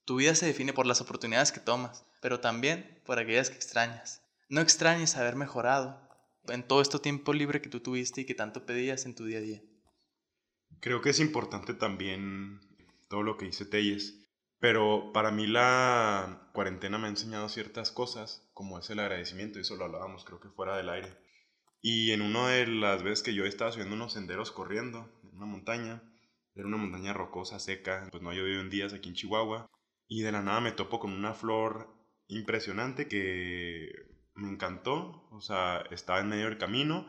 Tu 0.08 0.16
vida 0.16 0.34
se 0.34 0.46
define 0.46 0.72
por 0.72 0.86
las 0.86 1.02
oportunidades 1.02 1.52
que 1.52 1.60
tomas, 1.60 2.02
pero 2.22 2.40
también 2.40 2.98
por 3.04 3.18
aquellas 3.18 3.50
que 3.50 3.56
extrañas. 3.56 4.22
No 4.48 4.62
extrañes 4.62 5.18
haber 5.18 5.36
mejorado 5.36 6.00
en 6.46 6.66
todo 6.66 6.80
este 6.80 6.98
tiempo 6.98 7.34
libre 7.34 7.60
que 7.60 7.68
tú 7.68 7.80
tuviste 7.80 8.22
y 8.22 8.24
que 8.24 8.34
tanto 8.34 8.64
pedías 8.64 9.04
en 9.04 9.14
tu 9.14 9.26
día 9.26 9.36
a 9.36 9.42
día. 9.42 9.60
Creo 10.80 11.02
que 11.02 11.10
es 11.10 11.20
importante 11.20 11.74
también 11.74 12.58
todo 13.10 13.22
lo 13.22 13.36
que 13.36 13.44
dice 13.44 13.66
Telles, 13.66 14.26
pero 14.58 15.12
para 15.12 15.30
mí 15.30 15.46
la 15.46 16.48
cuarentena 16.54 16.96
me 16.96 17.08
ha 17.08 17.10
enseñado 17.10 17.50
ciertas 17.50 17.90
cosas, 17.90 18.48
como 18.54 18.78
es 18.78 18.88
el 18.88 19.00
agradecimiento, 19.00 19.58
y 19.58 19.60
eso 19.60 19.76
lo 19.76 19.84
hablábamos 19.84 20.24
creo 20.24 20.40
que 20.40 20.48
fuera 20.48 20.74
del 20.78 20.88
aire. 20.88 21.18
Y 21.82 22.12
en 22.12 22.22
una 22.22 22.48
de 22.48 22.66
las 22.66 23.02
veces 23.02 23.22
que 23.22 23.34
yo 23.34 23.44
estaba 23.44 23.72
subiendo 23.72 23.94
unos 23.94 24.14
senderos 24.14 24.52
corriendo 24.52 25.06
en 25.24 25.36
una 25.36 25.44
montaña, 25.44 26.02
era 26.54 26.66
una 26.66 26.78
montaña 26.78 27.12
rocosa, 27.12 27.58
seca, 27.58 28.08
pues 28.10 28.22
no 28.22 28.30
ha 28.30 28.34
llovido 28.34 28.62
en 28.62 28.70
días 28.70 28.94
aquí 28.94 29.10
en 29.10 29.14
Chihuahua, 29.14 29.68
y 30.08 30.22
de 30.22 30.32
la 30.32 30.42
nada 30.42 30.60
me 30.60 30.72
topo 30.72 30.98
con 30.98 31.12
una 31.12 31.34
flor 31.34 31.94
impresionante 32.28 33.08
que 33.08 33.92
me 34.34 34.48
encantó. 34.48 35.28
O 35.30 35.40
sea, 35.40 35.84
estaba 35.90 36.20
en 36.20 36.28
medio 36.28 36.46
del 36.46 36.58
camino 36.58 37.06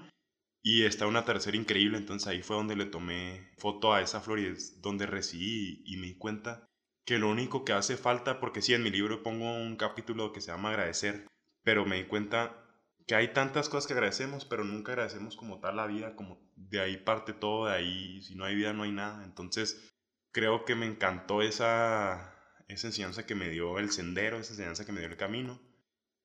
y 0.62 0.84
está 0.84 1.08
una 1.08 1.26
tercera 1.26 1.58
increíble. 1.58 1.98
Entonces 1.98 2.28
ahí 2.28 2.42
fue 2.42 2.58
donde 2.58 2.76
le 2.76 2.86
tomé 2.86 3.52
foto 3.58 3.94
a 3.94 4.02
esa 4.02 4.22
flor 4.22 4.40
y 4.40 4.48
es 4.48 4.82
donde 4.82 5.06
recibí 5.06 5.82
y, 5.86 5.98
me 5.98 6.08
di 6.08 6.18
cuenta 6.18 6.66
que 7.06 7.20
lo 7.20 7.30
único 7.30 7.66
que 7.66 7.74
hace 7.74 7.98
falta, 7.98 8.40
porque 8.40 8.62
sí, 8.62 8.74
en 8.74 8.84
mi 8.84 8.92
libro 8.92 9.24
pongo 9.24 9.52
un 9.56 9.78
capítulo 9.78 10.32
que 10.32 10.42
se 10.42 10.52
llama 10.52 10.70
agradecer, 10.70 11.26
pero 11.64 11.86
me 11.86 11.98
di 11.98 12.04
cuenta 12.06 12.66
que 13.08 13.16
hay 13.16 13.34
tantas 13.34 13.70
cosas 13.70 13.88
que 13.88 13.94
agradecemos, 13.94 14.46
pero 14.46 14.64
nunca 14.64 14.92
agradecemos 14.92 15.36
como 15.36 15.60
tal 15.60 15.78
la 15.78 15.88
vida, 15.88 16.16
como 16.16 16.40
de 16.56 16.82
ahí 16.82 16.98
parte 16.98 17.34
todo, 17.34 17.66
de 17.66 17.74
ahí, 17.74 18.22
si 18.22 18.36
no 18.36 18.46
hay 18.46 18.56
vida 18.56 18.74
no 18.74 18.84
hay 18.84 18.92
nada. 18.92 19.24
Entonces 19.26 19.92
creo 20.32 20.66
que 20.66 20.76
me 20.76 20.86
encantó 20.86 21.42
esa, 21.42 22.39
esa 22.70 22.88
enseñanza 22.88 23.26
que 23.26 23.36
me 23.36 23.50
dio 23.50 23.80
el 23.80 23.92
sendero, 23.92 24.38
esa 24.38 24.54
enseñanza 24.54 24.86
que 24.86 24.92
me 24.92 25.02
dio 25.02 25.10
el 25.10 25.18
camino. 25.18 25.60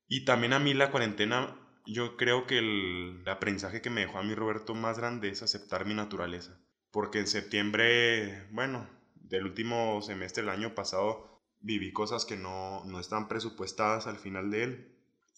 Y 0.06 0.24
también 0.24 0.52
a 0.52 0.58
mí 0.58 0.74
la 0.74 0.90
cuarentena, 0.90 1.56
yo 1.86 2.16
creo 2.16 2.46
que 2.46 2.58
el, 2.58 3.24
aprendizaje 3.26 3.80
que 3.80 3.90
me 3.90 4.02
dejó 4.02 4.18
a 4.18 4.22
mí 4.22 4.34
Roberto 4.34 4.74
más 4.74 4.98
grande 4.98 5.30
es 5.30 5.42
aceptar 5.42 5.86
mi 5.86 5.94
naturaleza. 5.94 6.60
Porque 6.90 7.18
en 7.18 7.26
septiembre, 7.26 8.46
bueno, 8.52 8.88
del 9.14 9.44
último 9.44 10.00
semestre 10.02 10.42
del 10.42 10.50
año 10.50 10.74
pasado, 10.74 11.42
viví 11.60 11.92
cosas 11.92 12.26
que 12.26 12.36
no, 12.36 12.84
no 12.84 13.00
estaban 13.00 13.26
presupuestadas 13.26 14.06
al 14.06 14.18
final 14.18 14.50
de 14.50 14.62
él. 14.62 14.90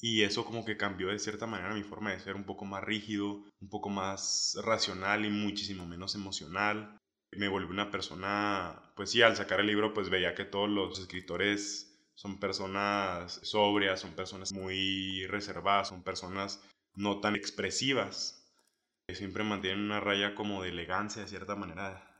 Y 0.03 0.25
eso 0.25 0.45
como 0.45 0.65
que 0.65 0.77
cambió 0.77 1.09
de 1.09 1.19
cierta 1.19 1.47
manera 1.47 1.73
mi 1.73 1.85
forma 1.85 2.11
de 2.11 2.21
ser 2.21 2.35
un 2.35 2.45
poco 2.45 2.65
más 2.67 2.85
rígido, 2.85 3.45
un 3.61 3.69
poco 3.71 3.89
más 3.89 4.59
racional 4.63 5.25
y 5.25 5.31
muchísimo 5.31 5.87
menos 5.87 6.15
emocional 6.17 7.01
me 7.33 7.49
volví 7.49 7.71
una 7.71 7.91
persona, 7.91 8.93
pues 8.95 9.11
sí, 9.11 9.23
al 9.23 9.37
sacar 9.37 9.61
el 9.61 9.67
libro 9.67 9.93
pues 9.95 10.11
veía 10.11 10.35
que 10.35 10.45
todos 10.45 10.69
los 10.69 10.99
escritores 10.99 11.97
son 12.15 12.39
personas 12.41 13.41
sobrias, 13.43 14.01
son 14.01 14.13
personas 14.13 14.53
muy 14.53 15.27
reservadas, 15.27 15.89
son 15.89 16.03
personas 16.03 16.63
no 16.95 17.21
tan 17.21 17.37
expresivas, 17.37 18.47
que 19.07 19.15
siempre 19.15 19.45
mantienen 19.45 19.85
una 19.85 20.01
raya 20.01 20.35
como 20.35 20.63
de 20.63 20.71
elegancia 20.71 21.23
de 21.23 21.29
cierta 21.29 21.55
manera, 21.55 22.17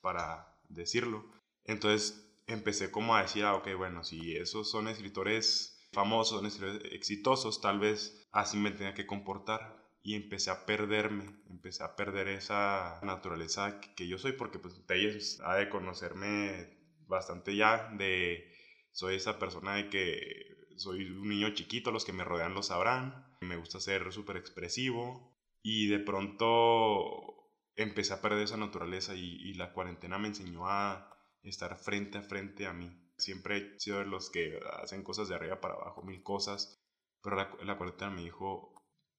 para 0.00 0.58
decirlo. 0.68 1.24
Entonces 1.64 2.28
empecé 2.46 2.90
como 2.90 3.14
a 3.14 3.22
decir, 3.22 3.44
ah, 3.44 3.54
ok, 3.54 3.68
bueno, 3.76 4.04
si 4.04 4.36
esos 4.36 4.70
son 4.70 4.88
escritores 4.88 5.88
famosos, 5.92 6.44
escritores 6.44 6.92
exitosos, 6.92 7.60
tal 7.60 7.78
vez 7.78 8.28
así 8.32 8.56
me 8.56 8.72
tenga 8.72 8.94
que 8.94 9.06
comportar. 9.06 9.77
Y 10.02 10.14
empecé 10.14 10.50
a 10.50 10.64
perderme, 10.64 11.24
empecé 11.50 11.82
a 11.82 11.96
perder 11.96 12.28
esa 12.28 13.00
naturaleza 13.02 13.80
que, 13.80 14.08
yo 14.08 14.18
soy, 14.18 14.32
porque 14.32 14.58
pues 14.58 14.80
ellos 14.88 15.40
ha 15.44 15.56
de 15.56 15.68
conocerme 15.68 16.78
bastante 17.06 17.56
ya, 17.56 17.90
de 17.96 18.52
soy 18.92 19.16
esa 19.16 19.38
persona 19.38 19.74
de 19.74 19.88
que 19.90 20.58
soy 20.76 21.04
un 21.10 21.28
niño 21.28 21.50
chiquito, 21.54 21.90
los 21.90 22.04
que 22.04 22.12
me 22.12 22.24
rodean 22.24 22.54
lo 22.54 22.62
sabrán, 22.62 23.36
me 23.40 23.56
gusta 23.56 23.80
ser 23.80 24.12
súper 24.12 24.36
expresivo 24.36 25.36
y 25.62 25.88
de 25.88 25.98
pronto 25.98 27.38
empecé 27.76 28.12
a 28.12 28.20
perder 28.20 28.42
esa 28.42 28.56
naturaleza 28.56 29.14
y, 29.14 29.54
la 29.54 29.72
cuarentena 29.72 30.18
me 30.18 30.28
enseñó 30.28 30.68
a 30.68 31.10
estar 31.42 31.76
frente 31.78 32.18
a 32.18 32.22
frente 32.22 32.66
a 32.66 32.72
mí. 32.72 32.90
Siempre 33.16 33.58
he 33.58 33.80
sido 33.80 33.98
de 33.98 34.06
los 34.06 34.30
que 34.30 34.58
hacen 34.82 35.02
cosas 35.02 35.28
de 35.28 35.34
arriba 35.34 35.60
para 35.60 35.74
abajo, 35.74 36.02
mil 36.02 36.22
cosas, 36.22 36.80
pero 37.22 37.36
la, 37.36 37.50
la 37.64 37.76
cuarentena 37.76 38.10
me 38.10 38.22
dijo, 38.22 38.72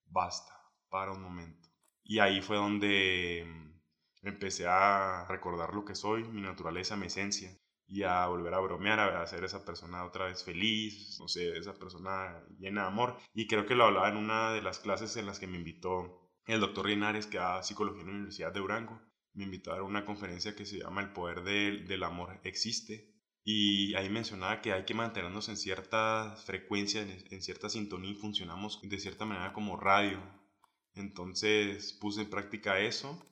basta, 0.05 0.58
para 0.89 1.11
un 1.11 1.21
momento. 1.21 1.69
Y 2.03 2.19
ahí 2.19 2.41
fue 2.41 2.57
donde 2.57 3.45
empecé 4.23 4.67
a 4.67 5.25
recordar 5.29 5.73
lo 5.73 5.85
que 5.85 5.95
soy, 5.95 6.23
mi 6.23 6.41
naturaleza, 6.41 6.95
mi 6.95 7.07
esencia 7.07 7.57
y 7.89 8.03
a 8.03 8.27
volver 8.27 8.53
a 8.53 8.59
bromear, 8.59 8.99
a 8.99 9.21
hacer 9.23 9.43
esa 9.43 9.65
persona 9.65 10.05
otra 10.05 10.25
vez 10.25 10.43
feliz, 10.43 11.17
no 11.19 11.27
sé, 11.27 11.57
esa 11.57 11.73
persona 11.73 12.39
llena 12.59 12.81
de 12.83 12.87
amor. 12.87 13.17
Y 13.33 13.47
creo 13.47 13.65
que 13.65 13.73
lo 13.75 13.85
hablaba 13.85 14.09
en 14.09 14.17
una 14.17 14.51
de 14.53 14.61
las 14.61 14.79
clases 14.79 15.17
en 15.17 15.25
las 15.25 15.39
que 15.39 15.47
me 15.47 15.57
invitó 15.57 16.29
el 16.45 16.59
doctor 16.59 16.87
Linares, 16.87 17.25
que 17.25 17.39
da 17.39 17.63
psicología 17.63 18.01
en 18.01 18.07
la 18.07 18.13
Universidad 18.13 18.53
de 18.53 18.59
Durango. 18.59 19.01
Me 19.33 19.43
invitó 19.43 19.71
a 19.71 19.75
dar 19.75 19.83
una 19.83 20.05
conferencia 20.05 20.55
que 20.55 20.65
se 20.65 20.79
llama 20.79 21.01
El 21.01 21.13
poder 21.13 21.43
del, 21.43 21.87
del 21.87 22.03
amor 22.03 22.39
existe. 22.43 23.11
Y 23.43 23.95
ahí 23.95 24.09
mencionaba 24.09 24.61
que 24.61 24.73
hay 24.73 24.85
que 24.85 24.93
mantenernos 24.93 25.49
en 25.49 25.57
cierta 25.57 26.35
frecuencia, 26.45 27.01
en, 27.01 27.09
en 27.31 27.41
cierta 27.41 27.69
sintonía 27.69 28.11
y 28.11 28.15
funcionamos 28.15 28.79
de 28.83 28.99
cierta 28.99 29.25
manera 29.25 29.51
como 29.51 29.77
radio. 29.77 30.21
Entonces 30.99 31.93
puse 31.93 32.21
en 32.21 32.29
práctica 32.29 32.79
eso 32.79 33.25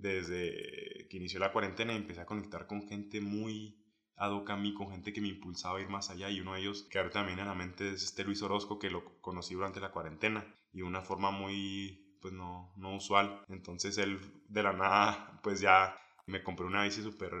desde 0.00 1.06
que 1.08 1.16
inició 1.16 1.40
la 1.40 1.52
cuarentena 1.52 1.94
empecé 1.94 2.20
a 2.20 2.26
conectar 2.26 2.66
con 2.66 2.86
gente 2.88 3.20
muy 3.20 3.76
ad 4.16 4.32
hoc 4.32 4.50
a 4.50 4.56
mí, 4.56 4.74
con 4.74 4.90
gente 4.90 5.12
que 5.12 5.20
me 5.20 5.28
impulsaba 5.28 5.78
a 5.78 5.80
ir 5.80 5.88
más 5.88 6.10
allá. 6.10 6.30
Y 6.30 6.40
uno 6.40 6.54
de 6.54 6.60
ellos 6.60 6.86
que 6.90 6.98
ahora 6.98 7.10
también 7.10 7.38
en 7.38 7.46
la 7.46 7.54
mente 7.54 7.90
es 7.90 8.02
este 8.02 8.24
Luis 8.24 8.42
Orozco 8.42 8.78
que 8.78 8.90
lo 8.90 9.20
conocí 9.20 9.54
durante 9.54 9.80
la 9.80 9.90
cuarentena 9.90 10.44
y 10.72 10.78
de 10.78 10.84
una 10.84 11.02
forma 11.02 11.30
muy 11.30 12.16
pues 12.20 12.34
no, 12.34 12.72
no 12.76 12.96
usual. 12.96 13.42
Entonces 13.48 13.98
él 13.98 14.20
de 14.48 14.62
la 14.62 14.72
nada 14.72 15.40
pues 15.42 15.60
ya 15.60 15.96
me 16.26 16.42
compré 16.42 16.66
una 16.66 16.84
bici 16.84 17.02
súper 17.02 17.32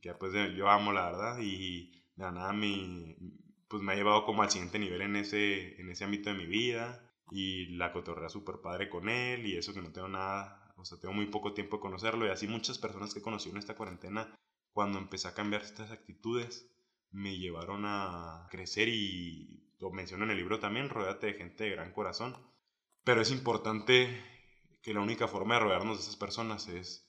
que 0.00 0.14
pues 0.14 0.32
yo 0.56 0.68
amo 0.68 0.92
la 0.92 1.06
verdad. 1.10 1.38
Y 1.40 1.90
de 2.16 2.24
la 2.24 2.32
nada 2.32 2.52
me, 2.52 3.16
pues 3.68 3.82
me 3.82 3.92
ha 3.92 3.96
llevado 3.96 4.24
como 4.24 4.42
al 4.42 4.50
siguiente 4.50 4.78
nivel 4.78 5.02
en 5.02 5.16
ese, 5.16 5.80
en 5.80 5.90
ese 5.90 6.04
ámbito 6.04 6.30
de 6.30 6.36
mi 6.36 6.46
vida 6.46 7.11
y 7.32 7.66
la 7.76 7.92
cotorrea 7.92 8.28
súper 8.28 8.56
padre 8.62 8.88
con 8.88 9.08
él 9.08 9.46
y 9.46 9.56
eso 9.56 9.72
que 9.72 9.82
no 9.82 9.90
tengo 9.90 10.08
nada 10.08 10.62
o 10.76 10.84
sea, 10.84 10.98
tengo 10.98 11.14
muy 11.14 11.26
poco 11.26 11.54
tiempo 11.54 11.76
de 11.76 11.82
conocerlo 11.82 12.26
y 12.26 12.30
así 12.30 12.48
muchas 12.48 12.78
personas 12.78 13.12
que 13.12 13.20
he 13.20 13.22
conocido 13.22 13.54
en 13.54 13.60
esta 13.60 13.76
cuarentena, 13.76 14.34
cuando 14.72 14.98
empecé 14.98 15.28
a 15.28 15.34
cambiar 15.34 15.62
estas 15.62 15.92
actitudes, 15.92 16.68
me 17.12 17.38
llevaron 17.38 17.84
a 17.84 18.48
crecer 18.50 18.88
y 18.88 19.76
lo 19.78 19.90
menciono 19.90 20.24
en 20.24 20.32
el 20.32 20.38
libro 20.38 20.58
también, 20.58 20.88
rodeate 20.88 21.28
de 21.28 21.34
gente 21.34 21.64
de 21.64 21.70
gran 21.70 21.92
corazón. 21.92 22.36
Pero 23.04 23.20
es 23.20 23.30
importante 23.30 24.24
que 24.82 24.94
la 24.94 25.00
única 25.00 25.28
forma 25.28 25.54
de 25.54 25.60
rodearnos 25.60 25.98
de 25.98 26.02
esas 26.02 26.16
personas 26.16 26.66
es 26.68 27.08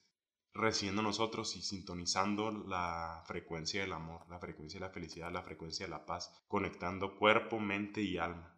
recibiendo 0.53 1.01
nosotros 1.01 1.55
y 1.55 1.63
sintonizando 1.63 2.51
la 2.51 3.23
frecuencia 3.25 3.81
del 3.81 3.93
amor, 3.93 4.21
la 4.29 4.39
frecuencia 4.39 4.79
de 4.79 4.85
la 4.85 4.93
felicidad, 4.93 5.31
la 5.31 5.41
frecuencia 5.41 5.87
de 5.87 5.91
la 5.91 6.05
paz, 6.05 6.31
conectando 6.47 7.15
cuerpo, 7.17 7.59
mente 7.59 8.01
y 8.01 8.17
alma. 8.17 8.52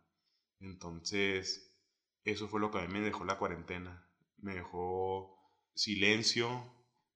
Entonces, 0.60 1.76
eso 2.24 2.48
fue 2.48 2.60
lo 2.60 2.72
que 2.72 2.80
a 2.80 2.88
mí 2.88 2.94
me 2.94 3.02
dejó 3.02 3.26
la 3.26 3.38
cuarentena. 3.38 4.08
Me 4.38 4.56
dejó 4.56 5.38
silencio, 5.74 6.50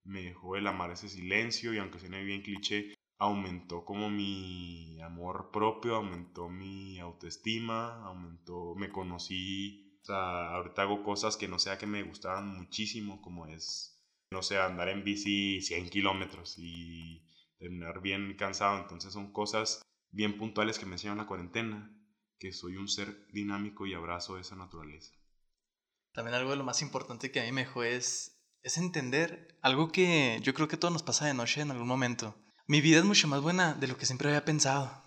me 0.03 0.24
dejó 0.24 0.55
el 0.55 0.67
amar 0.67 0.91
ese 0.91 1.10
silencio 1.10 1.74
y 1.74 1.77
aunque 1.77 2.00
suene 2.00 2.24
bien 2.24 2.41
cliché, 2.41 2.93
aumentó 3.17 3.84
como 3.86 4.10
mi 4.10 5.00
amor 5.01 5.51
propio, 5.51 5.96
aumentó 5.96 6.50
mi 6.50 7.00
autoestima, 7.00 8.05
aumentó, 8.05 8.75
me 8.75 8.89
conocí, 8.91 10.00
o 10.01 10.05
sea, 10.05 10.55
ahorita 10.55 10.84
hago 10.84 11.03
cosas 11.03 11.38
que 11.38 11.48
no 11.48 11.60
sea 11.60 11.77
que 11.77 11.86
me 11.86 12.03
gustaban 12.03 12.48
muchísimo, 12.58 13.22
como 13.22 13.46
es, 13.48 14.01
no 14.31 14.41
sé, 14.41 14.58
andar 14.58 14.89
en 14.89 15.03
bici 15.03 15.62
100 15.62 15.89
kilómetros 15.89 16.55
y 16.58 17.25
terminar 17.58 18.01
bien 18.01 18.36
cansado, 18.36 18.79
entonces 18.79 19.12
son 19.12 19.34
cosas 19.34 19.81
bien 20.12 20.38
puntuales 20.38 20.79
que 20.79 20.86
me 20.86 20.93
enseñan 20.93 21.17
la 21.17 21.27
cuarentena, 21.27 21.93
que 22.39 22.53
soy 22.53 22.77
un 22.77 22.88
ser 22.88 23.27
dinámico 23.31 23.86
y 23.86 23.93
abrazo 23.93 24.39
esa 24.39 24.55
naturaleza. 24.55 25.12
También 26.13 26.36
algo 26.36 26.51
de 26.51 26.58
lo 26.58 26.63
más 26.63 26.81
importante 26.81 27.31
que 27.31 27.39
a 27.39 27.43
mí 27.43 27.51
me 27.51 27.65
dejó 27.65 27.84
es, 27.84 28.36
entender 28.63 29.58
algo 29.62 29.91
que 29.91 30.39
yo 30.41 30.53
creo 30.53 30.67
que 30.67 30.77
todo 30.77 30.91
nos 30.91 31.03
pasa 31.03 31.25
de 31.25 31.34
noche 31.34 31.62
en 31.62 31.72
algún 31.72 31.88
momento. 31.88 32.36
Mi 32.67 32.81
vida 32.81 33.00
es 33.00 33.05
mucho 33.05 33.27
más 33.27 33.41
buena 33.41 33.74
de 33.74 33.88
lo 33.88 33.98
que 33.98 34.05
siempre 34.05 34.29
había 34.29 34.46
pensado. 34.46 35.03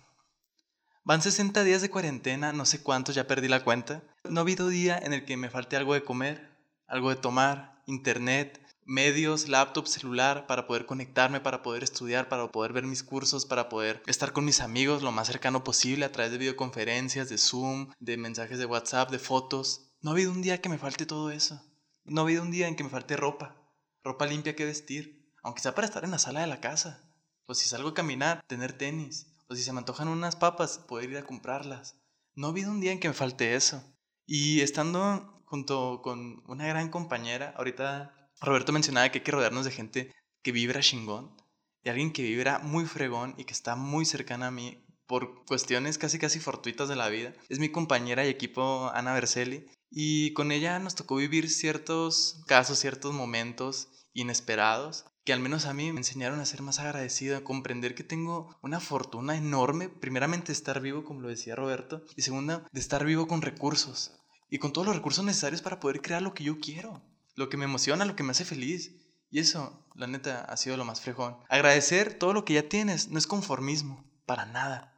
Van 1.05 1.21
60 1.21 1.63
días 1.63 1.81
de 1.81 1.89
cuarentena, 1.89 2.53
no 2.53 2.65
sé 2.65 2.81
cuántos, 2.81 3.15
ya 3.15 3.27
perdí 3.27 3.47
la 3.47 3.63
cuenta. 3.63 4.03
No 4.23 4.39
ha 4.39 4.43
habido 4.43 4.69
día 4.69 4.97
en 4.97 5.13
el 5.13 5.25
que 5.25 5.35
me 5.35 5.49
falte 5.49 5.75
algo 5.75 5.93
de 5.93 6.03
comer, 6.03 6.57
algo 6.87 7.09
de 7.09 7.17
tomar, 7.17 7.83
internet, 7.87 8.62
medios, 8.85 9.47
laptop, 9.47 9.87
celular, 9.87 10.47
para 10.47 10.67
poder 10.67 10.85
conectarme, 10.85 11.39
para 11.39 11.61
poder 11.61 11.83
estudiar, 11.83 12.29
para 12.29 12.51
poder 12.51 12.73
ver 12.73 12.85
mis 12.85 13.03
cursos, 13.03 13.45
para 13.45 13.69
poder 13.69 14.01
estar 14.07 14.33
con 14.33 14.45
mis 14.45 14.61
amigos 14.61 15.03
lo 15.03 15.11
más 15.11 15.27
cercano 15.27 15.63
posible 15.63 16.05
a 16.05 16.11
través 16.11 16.31
de 16.31 16.37
videoconferencias, 16.37 17.29
de 17.29 17.37
Zoom, 17.37 17.91
de 17.99 18.17
mensajes 18.17 18.59
de 18.59 18.65
WhatsApp, 18.65 19.11
de 19.11 19.19
fotos. 19.19 19.91
No 20.01 20.11
ha 20.11 20.13
habido 20.13 20.31
un 20.31 20.41
día 20.41 20.61
que 20.61 20.69
me 20.69 20.77
falte 20.77 21.05
todo 21.05 21.31
eso. 21.31 21.61
No 22.05 22.21
ha 22.21 22.23
habido 22.23 22.43
un 22.43 22.51
día 22.51 22.67
en 22.67 22.75
que 22.75 22.83
me 22.83 22.89
falte 22.89 23.15
ropa, 23.15 23.55
ropa 24.03 24.25
limpia 24.25 24.55
que 24.55 24.65
vestir, 24.65 25.31
aunque 25.41 25.61
sea 25.61 25.75
para 25.75 25.87
estar 25.87 26.03
en 26.03 26.11
la 26.11 26.19
sala 26.19 26.41
de 26.41 26.47
la 26.47 26.59
casa. 26.59 27.09
O 27.45 27.53
si 27.53 27.67
salgo 27.67 27.89
a 27.89 27.93
caminar, 27.93 28.43
tener 28.47 28.73
tenis. 28.73 29.27
O 29.47 29.55
si 29.55 29.63
se 29.63 29.73
me 29.73 29.79
antojan 29.79 30.07
unas 30.07 30.35
papas, 30.35 30.77
poder 30.77 31.11
ir 31.11 31.17
a 31.17 31.25
comprarlas. 31.25 31.95
No 32.35 32.47
ha 32.47 32.49
habido 32.49 32.71
un 32.71 32.79
día 32.79 32.91
en 32.91 32.99
que 32.99 33.09
me 33.09 33.13
falte 33.13 33.55
eso. 33.55 33.83
Y 34.25 34.61
estando 34.61 35.43
junto 35.45 36.01
con 36.01 36.41
una 36.47 36.65
gran 36.65 36.89
compañera, 36.89 37.53
ahorita 37.57 38.22
Roberto 38.41 38.71
mencionaba 38.71 39.09
que 39.09 39.19
hay 39.19 39.23
que 39.23 39.31
rodearnos 39.31 39.65
de 39.65 39.71
gente 39.71 40.13
que 40.41 40.51
vibra 40.51 40.81
chingón, 40.81 41.35
de 41.83 41.91
alguien 41.91 42.11
que 42.11 42.23
vibra 42.23 42.59
muy 42.59 42.85
fregón 42.85 43.35
y 43.37 43.45
que 43.45 43.53
está 43.53 43.75
muy 43.75 44.05
cercana 44.05 44.47
a 44.47 44.51
mí 44.51 44.85
por 45.05 45.45
cuestiones 45.45 45.97
casi 45.97 46.19
casi 46.19 46.39
fortuitas 46.39 46.89
de 46.89 46.95
la 46.95 47.09
vida. 47.09 47.33
Es 47.49 47.59
mi 47.59 47.69
compañera 47.69 48.25
y 48.25 48.29
equipo 48.29 48.89
Ana 48.93 49.13
Berselli 49.13 49.67
y 49.89 50.33
con 50.33 50.51
ella 50.51 50.79
nos 50.79 50.95
tocó 50.95 51.17
vivir 51.17 51.49
ciertos 51.49 52.43
casos, 52.47 52.79
ciertos 52.79 53.13
momentos 53.13 53.89
inesperados 54.13 55.05
que 55.25 55.33
al 55.33 55.39
menos 55.39 55.65
a 55.65 55.73
mí 55.73 55.91
me 55.93 55.99
enseñaron 55.99 56.39
a 56.39 56.45
ser 56.45 56.61
más 56.61 56.79
agradecido, 56.79 57.37
a 57.37 57.43
comprender 57.43 57.95
que 57.95 58.03
tengo 58.03 58.57
una 58.61 58.79
fortuna 58.79 59.37
enorme, 59.37 59.87
primeramente 59.87 60.51
estar 60.51 60.81
vivo, 60.81 61.03
como 61.05 61.21
lo 61.21 61.29
decía 61.29 61.55
Roberto, 61.55 62.03
y 62.17 62.23
segunda, 62.23 62.67
de 62.71 62.79
estar 62.79 63.05
vivo 63.05 63.27
con 63.27 63.41
recursos 63.41 64.11
y 64.49 64.59
con 64.59 64.73
todos 64.73 64.85
los 64.85 64.95
recursos 64.95 65.23
necesarios 65.23 65.61
para 65.61 65.79
poder 65.79 66.01
crear 66.01 66.21
lo 66.21 66.33
que 66.33 66.43
yo 66.43 66.59
quiero, 66.59 67.01
lo 67.35 67.49
que 67.49 67.57
me 67.57 67.65
emociona, 67.65 68.05
lo 68.05 68.15
que 68.15 68.23
me 68.23 68.31
hace 68.31 68.45
feliz. 68.45 68.91
Y 69.29 69.39
eso, 69.39 69.87
la 69.95 70.07
neta, 70.07 70.45
ha 70.45 70.57
sido 70.57 70.77
lo 70.77 70.85
más 70.85 71.01
frejón. 71.01 71.37
Agradecer 71.49 72.17
todo 72.17 72.33
lo 72.33 72.45
que 72.45 72.53
ya 72.53 72.69
tienes 72.69 73.09
no 73.09 73.17
es 73.17 73.27
conformismo, 73.27 74.03
para 74.25 74.45
nada. 74.45 74.93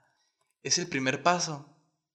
Es 0.63 0.77
el 0.77 0.87
primer 0.87 1.23
paso 1.23 1.69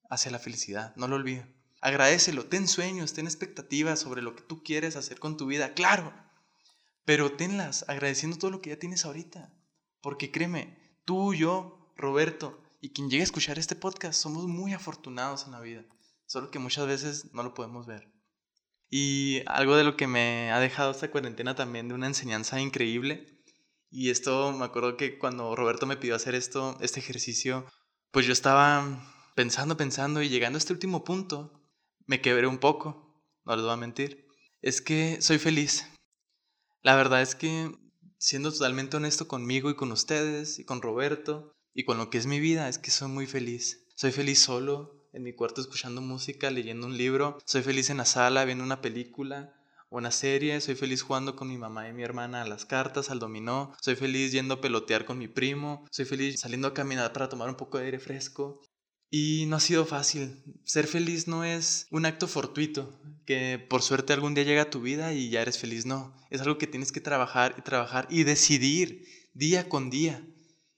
hacia 0.09 0.31
la 0.31 0.39
felicidad, 0.39 0.95
no 0.95 1.07
lo 1.07 1.15
olvides. 1.15 1.45
Agradecelo, 1.81 2.45
ten 2.45 2.67
sueños, 2.67 3.13
ten 3.13 3.25
expectativas 3.25 3.99
sobre 3.99 4.21
lo 4.21 4.35
que 4.35 4.43
tú 4.43 4.63
quieres 4.63 4.95
hacer 4.95 5.19
con 5.19 5.35
tu 5.35 5.47
vida, 5.47 5.73
claro, 5.73 6.13
pero 7.05 7.31
tenlas 7.31 7.85
agradeciendo 7.87 8.37
todo 8.37 8.51
lo 8.51 8.61
que 8.61 8.69
ya 8.69 8.77
tienes 8.77 9.03
ahorita. 9.05 9.51
Porque 10.01 10.31
créeme, 10.31 10.77
tú, 11.05 11.33
yo, 11.33 11.91
Roberto 11.97 12.61
y 12.81 12.89
quien 12.89 13.09
llegue 13.09 13.21
a 13.21 13.25
escuchar 13.25 13.59
este 13.59 13.75
podcast 13.75 14.19
somos 14.19 14.47
muy 14.47 14.73
afortunados 14.73 15.45
en 15.45 15.51
la 15.51 15.59
vida, 15.59 15.85
solo 16.25 16.49
que 16.49 16.59
muchas 16.59 16.87
veces 16.87 17.33
no 17.33 17.43
lo 17.43 17.53
podemos 17.53 17.85
ver. 17.85 18.11
Y 18.91 19.41
algo 19.47 19.77
de 19.77 19.85
lo 19.85 19.95
que 19.95 20.05
me 20.05 20.51
ha 20.51 20.59
dejado 20.59 20.91
esta 20.91 21.09
cuarentena 21.09 21.55
también 21.55 21.87
de 21.87 21.95
una 21.95 22.07
enseñanza 22.07 22.59
increíble, 22.59 23.41
y 23.89 24.09
esto 24.09 24.53
me 24.53 24.63
acuerdo 24.63 24.95
que 24.95 25.17
cuando 25.17 25.55
Roberto 25.55 25.85
me 25.85 25.97
pidió 25.97 26.15
hacer 26.15 26.35
esto, 26.35 26.77
este 26.79 26.99
ejercicio, 26.99 27.65
pues 28.11 28.25
yo 28.25 28.31
estaba 28.31 28.85
pensando, 29.35 29.75
pensando 29.75 30.21
y 30.21 30.29
llegando 30.29 30.57
a 30.57 30.59
este 30.59 30.73
último 30.73 31.03
punto, 31.03 31.61
me 32.05 32.21
quebré 32.21 32.47
un 32.47 32.57
poco, 32.57 33.21
no 33.45 33.55
les 33.55 33.63
voy 33.63 33.73
a 33.73 33.77
mentir. 33.77 34.27
Es 34.61 34.81
que 34.81 35.21
soy 35.21 35.39
feliz. 35.39 35.89
La 36.83 36.95
verdad 36.95 37.21
es 37.21 37.35
que, 37.35 37.71
siendo 38.17 38.51
totalmente 38.51 38.97
honesto 38.97 39.27
conmigo 39.27 39.69
y 39.69 39.75
con 39.75 39.91
ustedes 39.91 40.59
y 40.59 40.65
con 40.65 40.81
Roberto 40.81 41.53
y 41.73 41.83
con 41.83 41.97
lo 41.97 42.09
que 42.09 42.17
es 42.17 42.27
mi 42.27 42.39
vida, 42.39 42.69
es 42.69 42.77
que 42.77 42.91
soy 42.91 43.09
muy 43.09 43.27
feliz. 43.27 43.87
Soy 43.95 44.11
feliz 44.11 44.39
solo, 44.39 45.00
en 45.13 45.23
mi 45.23 45.33
cuarto 45.33 45.61
escuchando 45.61 46.01
música, 46.01 46.51
leyendo 46.51 46.87
un 46.87 46.97
libro. 46.97 47.37
Soy 47.45 47.61
feliz 47.61 47.89
en 47.89 47.97
la 47.97 48.05
sala, 48.05 48.45
viendo 48.45 48.63
una 48.63 48.81
película 48.81 49.53
una 49.91 50.09
serie, 50.09 50.61
soy 50.61 50.75
feliz 50.75 51.01
jugando 51.01 51.35
con 51.35 51.49
mi 51.49 51.57
mamá 51.57 51.89
y 51.89 51.93
mi 51.93 52.01
hermana 52.01 52.41
a 52.41 52.47
las 52.47 52.65
cartas, 52.65 53.09
al 53.09 53.19
dominó, 53.19 53.73
soy 53.81 53.95
feliz 53.95 54.31
yendo 54.31 54.55
a 54.55 54.61
pelotear 54.61 55.03
con 55.03 55.17
mi 55.17 55.27
primo, 55.27 55.85
soy 55.91 56.05
feliz 56.05 56.39
saliendo 56.39 56.69
a 56.69 56.73
caminar 56.73 57.11
para 57.11 57.27
tomar 57.27 57.49
un 57.49 57.57
poco 57.57 57.77
de 57.77 57.85
aire 57.85 57.99
fresco. 57.99 58.61
Y 59.13 59.45
no 59.47 59.57
ha 59.57 59.59
sido 59.59 59.85
fácil. 59.85 60.41
Ser 60.63 60.87
feliz 60.87 61.27
no 61.27 61.43
es 61.43 61.87
un 61.91 62.05
acto 62.05 62.29
fortuito, 62.29 62.97
que 63.25 63.59
por 63.59 63.81
suerte 63.81 64.13
algún 64.13 64.33
día 64.33 64.45
llega 64.45 64.61
a 64.61 64.69
tu 64.69 64.79
vida 64.79 65.13
y 65.13 65.29
ya 65.29 65.41
eres 65.41 65.57
feliz. 65.57 65.85
No, 65.85 66.15
es 66.29 66.39
algo 66.39 66.57
que 66.57 66.67
tienes 66.67 66.93
que 66.93 67.01
trabajar 67.01 67.55
y 67.57 67.61
trabajar 67.61 68.07
y 68.09 68.23
decidir 68.23 69.05
día 69.33 69.67
con 69.67 69.89
día. 69.89 70.25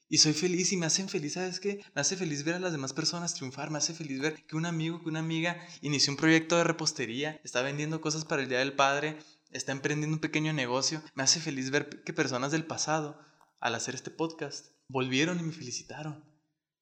Y 0.08 0.18
soy 0.18 0.32
feliz 0.32 0.72
y 0.72 0.76
me 0.76 0.86
hacen 0.86 1.08
feliz, 1.08 1.34
¿sabes 1.34 1.60
qué? 1.60 1.82
Me 1.94 2.00
hace 2.00 2.16
feliz 2.16 2.44
ver 2.44 2.54
a 2.54 2.60
las 2.60 2.72
demás 2.72 2.92
personas 2.92 3.34
triunfar, 3.34 3.70
me 3.70 3.78
hace 3.78 3.94
feliz 3.94 4.20
ver 4.20 4.44
que 4.46 4.56
un 4.56 4.66
amigo, 4.66 5.02
que 5.02 5.08
una 5.08 5.20
amiga 5.20 5.58
inició 5.80 6.12
un 6.12 6.18
proyecto 6.18 6.56
de 6.56 6.64
repostería, 6.64 7.40
está 7.42 7.62
vendiendo 7.62 8.00
cosas 8.00 8.24
para 8.24 8.42
el 8.42 8.48
Día 8.48 8.58
del 8.58 8.74
Padre, 8.74 9.18
está 9.50 9.72
emprendiendo 9.72 10.14
un 10.14 10.20
pequeño 10.20 10.52
negocio. 10.52 11.02
Me 11.14 11.22
hace 11.22 11.40
feliz 11.40 11.70
ver 11.70 12.02
que 12.04 12.12
personas 12.12 12.52
del 12.52 12.66
pasado, 12.66 13.18
al 13.60 13.74
hacer 13.74 13.94
este 13.94 14.10
podcast, 14.10 14.66
volvieron 14.88 15.40
y 15.40 15.42
me 15.42 15.52
felicitaron 15.52 16.34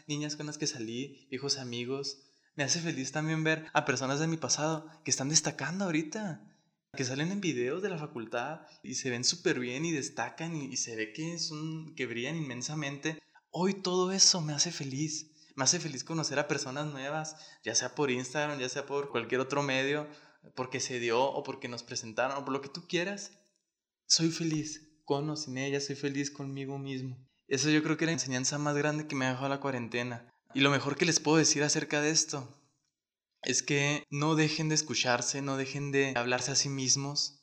niñas 0.07 0.37
con 0.37 0.47
las 0.47 0.59
que 0.59 0.67
salí, 0.67 1.27
viejos 1.31 1.59
amigos. 1.59 2.19
Me 2.55 2.65
hace 2.65 2.81
feliz 2.81 3.13
también 3.13 3.45
ver 3.45 3.67
a 3.73 3.85
personas 3.85 4.21
de 4.21 4.27
mi 4.27 4.37
pasado 4.37 4.91
que 5.05 5.11
están 5.11 5.29
destacando 5.29 5.85
ahorita, 5.85 6.45
que 6.95 7.05
salen 7.05 7.33
en 7.33 7.41
videos 7.41 7.83
de 7.83 7.89
la 7.89 7.97
facultad 7.97 8.67
y 8.83 8.97
se 8.97 9.09
ven 9.09 9.25
súper 9.25 9.59
bien 9.59 9.87
y 9.87 9.93
destacan 9.93 10.55
y, 10.55 10.77
se 10.77 10.95
ve 10.95 11.15
que, 11.15 11.39
son, 11.39 11.95
que 11.95 12.05
brillan 12.07 12.37
inmensamente. 12.37 13.19
Hoy 13.51 13.73
todo 13.73 14.13
eso 14.13 14.43
me 14.43 14.53
hace 14.53 14.73
feliz. 14.73 15.31
Me 15.57 15.65
hace 15.65 15.81
feliz 15.81 16.05
conocer 16.05 16.39
a 16.39 16.49
personas 16.49 16.87
nuevas, 16.87 17.37
ya 17.65 17.75
sea 17.75 17.95
por 17.95 18.11
Instagram, 18.11 18.59
ya 18.59 18.69
sea 18.69 18.85
por 18.85 19.11
cualquier 19.11 19.41
otro 19.41 19.63
medio, 19.63 20.07
porque 20.55 20.81
se 20.81 20.99
dio 20.99 21.23
o 21.23 21.43
porque 21.43 21.69
nos 21.69 21.83
presentaron 21.83 22.37
o 22.37 22.45
por 22.45 22.53
lo 22.53 22.61
que 22.61 22.69
tú 22.69 22.87
quieras. 22.87 23.39
Soy 24.07 24.31
feliz 24.31 25.01
con 25.05 25.29
o 25.31 25.37
sin 25.37 25.57
ella, 25.59 25.81
soy 25.81 25.97
feliz 25.97 26.31
conmigo 26.31 26.79
mismo. 26.79 27.17
Eso 27.49 27.71
yo 27.71 27.83
creo 27.83 27.97
que 27.97 28.05
es 28.05 28.09
la 28.09 28.13
enseñanza 28.13 28.59
más 28.59 28.77
grande 28.77 29.07
que 29.07 29.17
me 29.17 29.27
dejado 29.27 29.49
la 29.49 29.61
cuarentena. 29.61 30.31
Y 30.55 30.61
lo 30.61 30.71
mejor 30.71 30.97
que 30.97 31.07
les 31.07 31.21
puedo 31.21 31.39
decir 31.39 31.63
acerca 31.63 32.03
de 32.03 32.11
esto 32.11 32.62
es 33.45 33.63
que 33.63 34.07
no 34.11 34.35
dejen 34.35 34.69
de 34.69 34.75
escucharse, 34.75 35.43
no 35.43 35.57
dejen 35.57 35.93
de 35.93 36.13
hablarse 36.17 36.53
a 36.53 36.57
sí 36.57 36.69
mismos, 36.69 37.43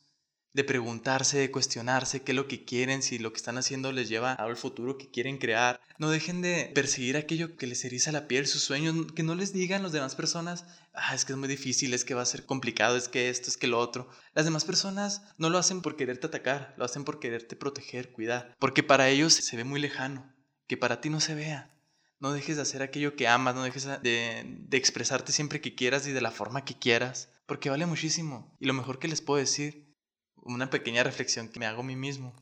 de 0.54 0.64
preguntarse, 0.64 1.38
de 1.38 1.52
cuestionarse 1.52 2.24
qué 2.24 2.32
es 2.32 2.36
lo 2.36 2.48
que 2.48 2.66
quieren, 2.66 3.04
si 3.04 3.20
lo 3.20 3.32
que 3.32 3.38
están 3.38 3.58
haciendo 3.58 3.92
les 3.92 4.10
lleva 4.10 4.34
al 4.34 4.58
futuro 4.58 4.98
que 4.98 5.12
quieren 5.12 5.38
crear. 5.38 5.80
No 6.00 6.10
dejen 6.10 6.42
de 6.42 6.72
perseguir 6.74 7.18
aquello 7.18 7.56
que 7.56 7.68
les 7.68 7.86
eriza 7.86 8.12
la 8.12 8.28
piel, 8.28 8.48
sus 8.48 8.64
sueños, 8.64 9.12
que 9.16 9.24
no 9.24 9.36
les 9.36 9.54
digan 9.54 9.84
las 9.84 9.92
demás 9.92 10.16
personas, 10.16 10.66
ah, 10.94 11.14
es 11.14 11.26
que 11.26 11.34
es 11.34 11.38
muy 11.38 11.48
difícil, 11.48 11.94
es 11.94 12.04
que 12.04 12.16
va 12.16 12.24
a 12.24 12.26
ser 12.26 12.46
complicado, 12.46 12.98
es 12.98 13.10
que 13.10 13.30
esto, 13.30 13.50
es 13.50 13.58
que 13.58 13.68
lo 13.68 13.80
otro. 13.80 14.10
Las 14.34 14.46
demás 14.46 14.66
personas 14.66 15.22
no 15.38 15.50
lo 15.50 15.60
hacen 15.60 15.82
por 15.82 15.96
quererte 15.96 16.28
atacar, 16.28 16.74
lo 16.78 16.86
hacen 16.86 17.04
por 17.04 17.20
quererte 17.20 17.56
proteger, 17.56 18.12
cuidar, 18.12 18.56
porque 18.60 18.84
para 18.84 19.10
ellos 19.10 19.34
se 19.34 19.56
ve 19.56 19.64
muy 19.64 19.80
lejano, 19.80 20.34
que 20.68 20.78
para 20.78 21.00
ti 21.00 21.10
no 21.10 21.20
se 21.20 21.36
vea. 21.36 21.79
No 22.20 22.34
dejes 22.34 22.58
de 22.58 22.64
hacer 22.64 22.82
aquello 22.82 23.16
que 23.16 23.28
amas, 23.28 23.56
no 23.56 23.64
dejes 23.64 23.86
de, 23.86 24.44
de 24.46 24.78
expresarte 24.78 25.32
siempre 25.32 25.62
que 25.62 25.76
quieras 25.76 26.06
y 26.08 26.12
de 26.12 26.22
la 26.22 26.32
forma 26.32 26.66
que 26.66 26.78
quieras, 26.78 27.30
porque 27.46 27.70
vale 27.70 27.86
muchísimo. 27.86 28.56
Y 28.60 28.66
lo 28.66 28.74
mejor 28.74 29.00
que 29.00 29.08
les 29.08 29.22
puedo 29.22 29.40
decir 29.40 29.96
una 30.36 30.70
pequeña 30.70 31.04
reflexión 31.04 31.50
que 31.50 31.60
me 31.60 31.66
hago 31.66 31.82
a 31.82 31.86
mí 31.86 31.96
mismo. 31.96 32.36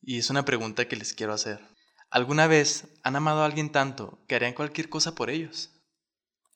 Y 0.00 0.18
es 0.18 0.30
una 0.30 0.44
pregunta 0.44 0.88
que 0.88 0.96
les 0.96 1.12
quiero 1.12 1.32
hacer. 1.32 1.60
¿Alguna 2.10 2.46
vez 2.46 2.88
han 3.02 3.16
amado 3.16 3.42
a 3.42 3.46
alguien 3.46 3.70
tanto 3.70 4.24
que 4.26 4.34
harían 4.34 4.54
cualquier 4.54 4.88
cosa 4.88 5.14
por 5.14 5.28
ellos? 5.28 5.70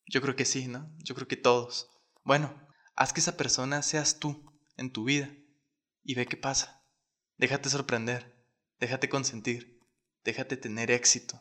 Yo 0.07 0.23
creo 0.23 0.37
que 0.37 0.45
sí, 0.45 0.67
¿no? 0.69 0.91
Yo 0.99 1.15
creo 1.15 1.29
que 1.29 1.37
todos. 1.37 1.91
Bueno, 2.25 2.67
haz 2.97 3.13
que 3.13 3.21
esa 3.21 3.37
persona 3.37 3.83
seas 3.83 4.19
tú 4.19 4.51
en 4.77 4.93
tu 4.93 5.05
vida 5.05 5.31
y 6.03 6.15
ve 6.15 6.27
qué 6.27 6.37
pasa. 6.37 6.83
Déjate 7.37 7.69
sorprender, 7.69 8.47
déjate 8.79 9.09
consentir, 9.09 9.81
déjate 10.25 10.57
tener 10.57 10.91
éxito, 10.91 11.41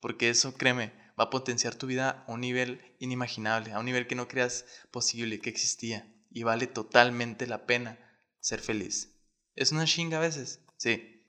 porque 0.00 0.30
eso, 0.30 0.54
créeme, 0.54 0.92
va 1.18 1.24
a 1.24 1.30
potenciar 1.30 1.74
tu 1.74 1.86
vida 1.86 2.24
a 2.26 2.32
un 2.32 2.40
nivel 2.40 2.80
inimaginable, 2.98 3.72
a 3.72 3.78
un 3.78 3.86
nivel 3.86 4.06
que 4.06 4.14
no 4.14 4.28
creas 4.28 4.64
posible 4.90 5.40
que 5.40 5.50
existía 5.50 6.10
y 6.30 6.42
vale 6.44 6.66
totalmente 6.66 7.46
la 7.46 7.66
pena 7.66 7.98
ser 8.40 8.60
feliz. 8.60 9.16
Es 9.54 9.72
una 9.72 9.84
chinga 9.84 10.18
a 10.18 10.20
veces, 10.20 10.64
sí. 10.76 11.26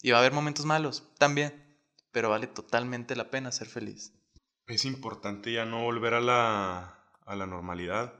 Y 0.00 0.12
va 0.12 0.18
a 0.18 0.20
haber 0.20 0.32
momentos 0.32 0.64
malos, 0.64 1.12
también. 1.18 1.66
Pero 2.12 2.30
vale 2.30 2.46
totalmente 2.46 3.16
la 3.16 3.30
pena 3.30 3.52
ser 3.52 3.68
feliz. 3.68 4.14
Es 4.66 4.84
importante 4.84 5.52
ya 5.52 5.66
no 5.66 5.82
volver 5.82 6.14
a 6.14 6.20
la, 6.20 7.04
a 7.26 7.36
la 7.36 7.46
normalidad. 7.46 8.14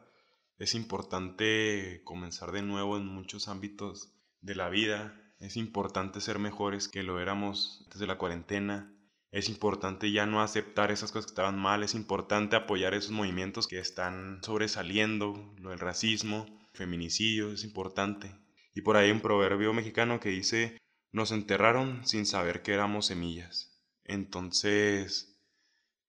Es 0.58 0.74
importante 0.74 2.02
comenzar 2.04 2.52
de 2.52 2.62
nuevo 2.62 2.96
en 2.96 3.06
muchos 3.06 3.48
ámbitos 3.48 4.12
de 4.40 4.54
la 4.54 4.68
vida. 4.68 5.18
Es 5.40 5.56
importante 5.56 6.20
ser 6.20 6.38
mejores 6.38 6.88
que 6.88 7.02
lo 7.02 7.20
éramos 7.20 7.82
antes 7.84 8.00
de 8.00 8.06
la 8.06 8.18
cuarentena. 8.18 8.92
Es 9.30 9.48
importante 9.48 10.10
ya 10.10 10.24
no 10.26 10.40
aceptar 10.40 10.90
esas 10.90 11.12
cosas 11.12 11.26
que 11.26 11.32
estaban 11.32 11.58
mal. 11.58 11.82
Es 11.82 11.94
importante 11.94 12.56
apoyar 12.56 12.94
esos 12.94 13.10
movimientos 13.10 13.66
que 13.66 13.78
están 13.78 14.42
sobresaliendo, 14.42 15.54
lo 15.58 15.70
del 15.70 15.80
racismo, 15.80 16.46
feminicidio, 16.72 17.52
es 17.52 17.64
importante. 17.64 18.34
Y 18.74 18.82
por 18.82 18.96
ahí 18.96 19.10
un 19.10 19.20
proverbio 19.20 19.72
mexicano 19.74 20.20
que 20.20 20.30
dice, 20.30 20.78
nos 21.12 21.32
enterraron 21.32 22.06
sin 22.06 22.26
saber 22.26 22.62
que 22.62 22.72
éramos 22.72 23.06
semillas. 23.06 23.82
Entonces, 24.04 25.38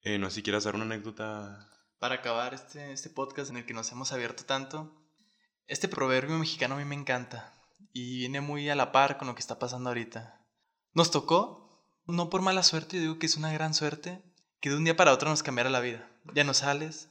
eh, 0.01 0.17
no 0.17 0.29
sé 0.29 0.36
si 0.36 0.43
quieras 0.43 0.63
dar 0.63 0.75
una 0.75 0.86
anécdota. 0.86 1.69
Para 1.99 2.15
acabar 2.15 2.53
este, 2.53 2.93
este 2.93 3.10
podcast 3.10 3.49
en 3.49 3.58
el 3.58 3.65
que 3.65 3.73
nos 3.73 3.91
hemos 3.91 4.13
abierto 4.13 4.45
tanto, 4.45 5.03
este 5.67 5.89
proverbio 5.89 6.38
mexicano 6.38 6.75
a 6.75 6.77
mí 6.77 6.86
me 6.86 6.95
encanta 6.95 7.53
y 7.91 8.19
viene 8.19 8.39
muy 8.39 8.69
a 8.69 8.75
la 8.75 8.91
par 8.91 9.17
con 9.17 9.27
lo 9.27 9.36
que 9.36 9.41
está 9.41 9.60
pasando 9.60 9.89
ahorita. 9.89 10.41
Nos 10.93 11.12
tocó, 11.12 11.68
no 12.10 12.30
por 12.30 12.41
mala 12.41 12.63
suerte, 12.63 12.98
yo 12.98 13.02
digo 13.02 13.19
que 13.19 13.26
es 13.26 13.38
una 13.38 13.52
gran 13.52 13.74
suerte, 13.74 14.22
que 14.62 14.69
de 14.69 14.76
un 14.76 14.84
día 14.84 14.95
para 14.95 15.13
otro 15.13 15.30
nos 15.30 15.43
cambiara 15.43 15.69
la 15.69 15.80
vida. 15.80 16.10
Ya 16.34 16.43
no 16.43 16.54
sales, 16.54 17.10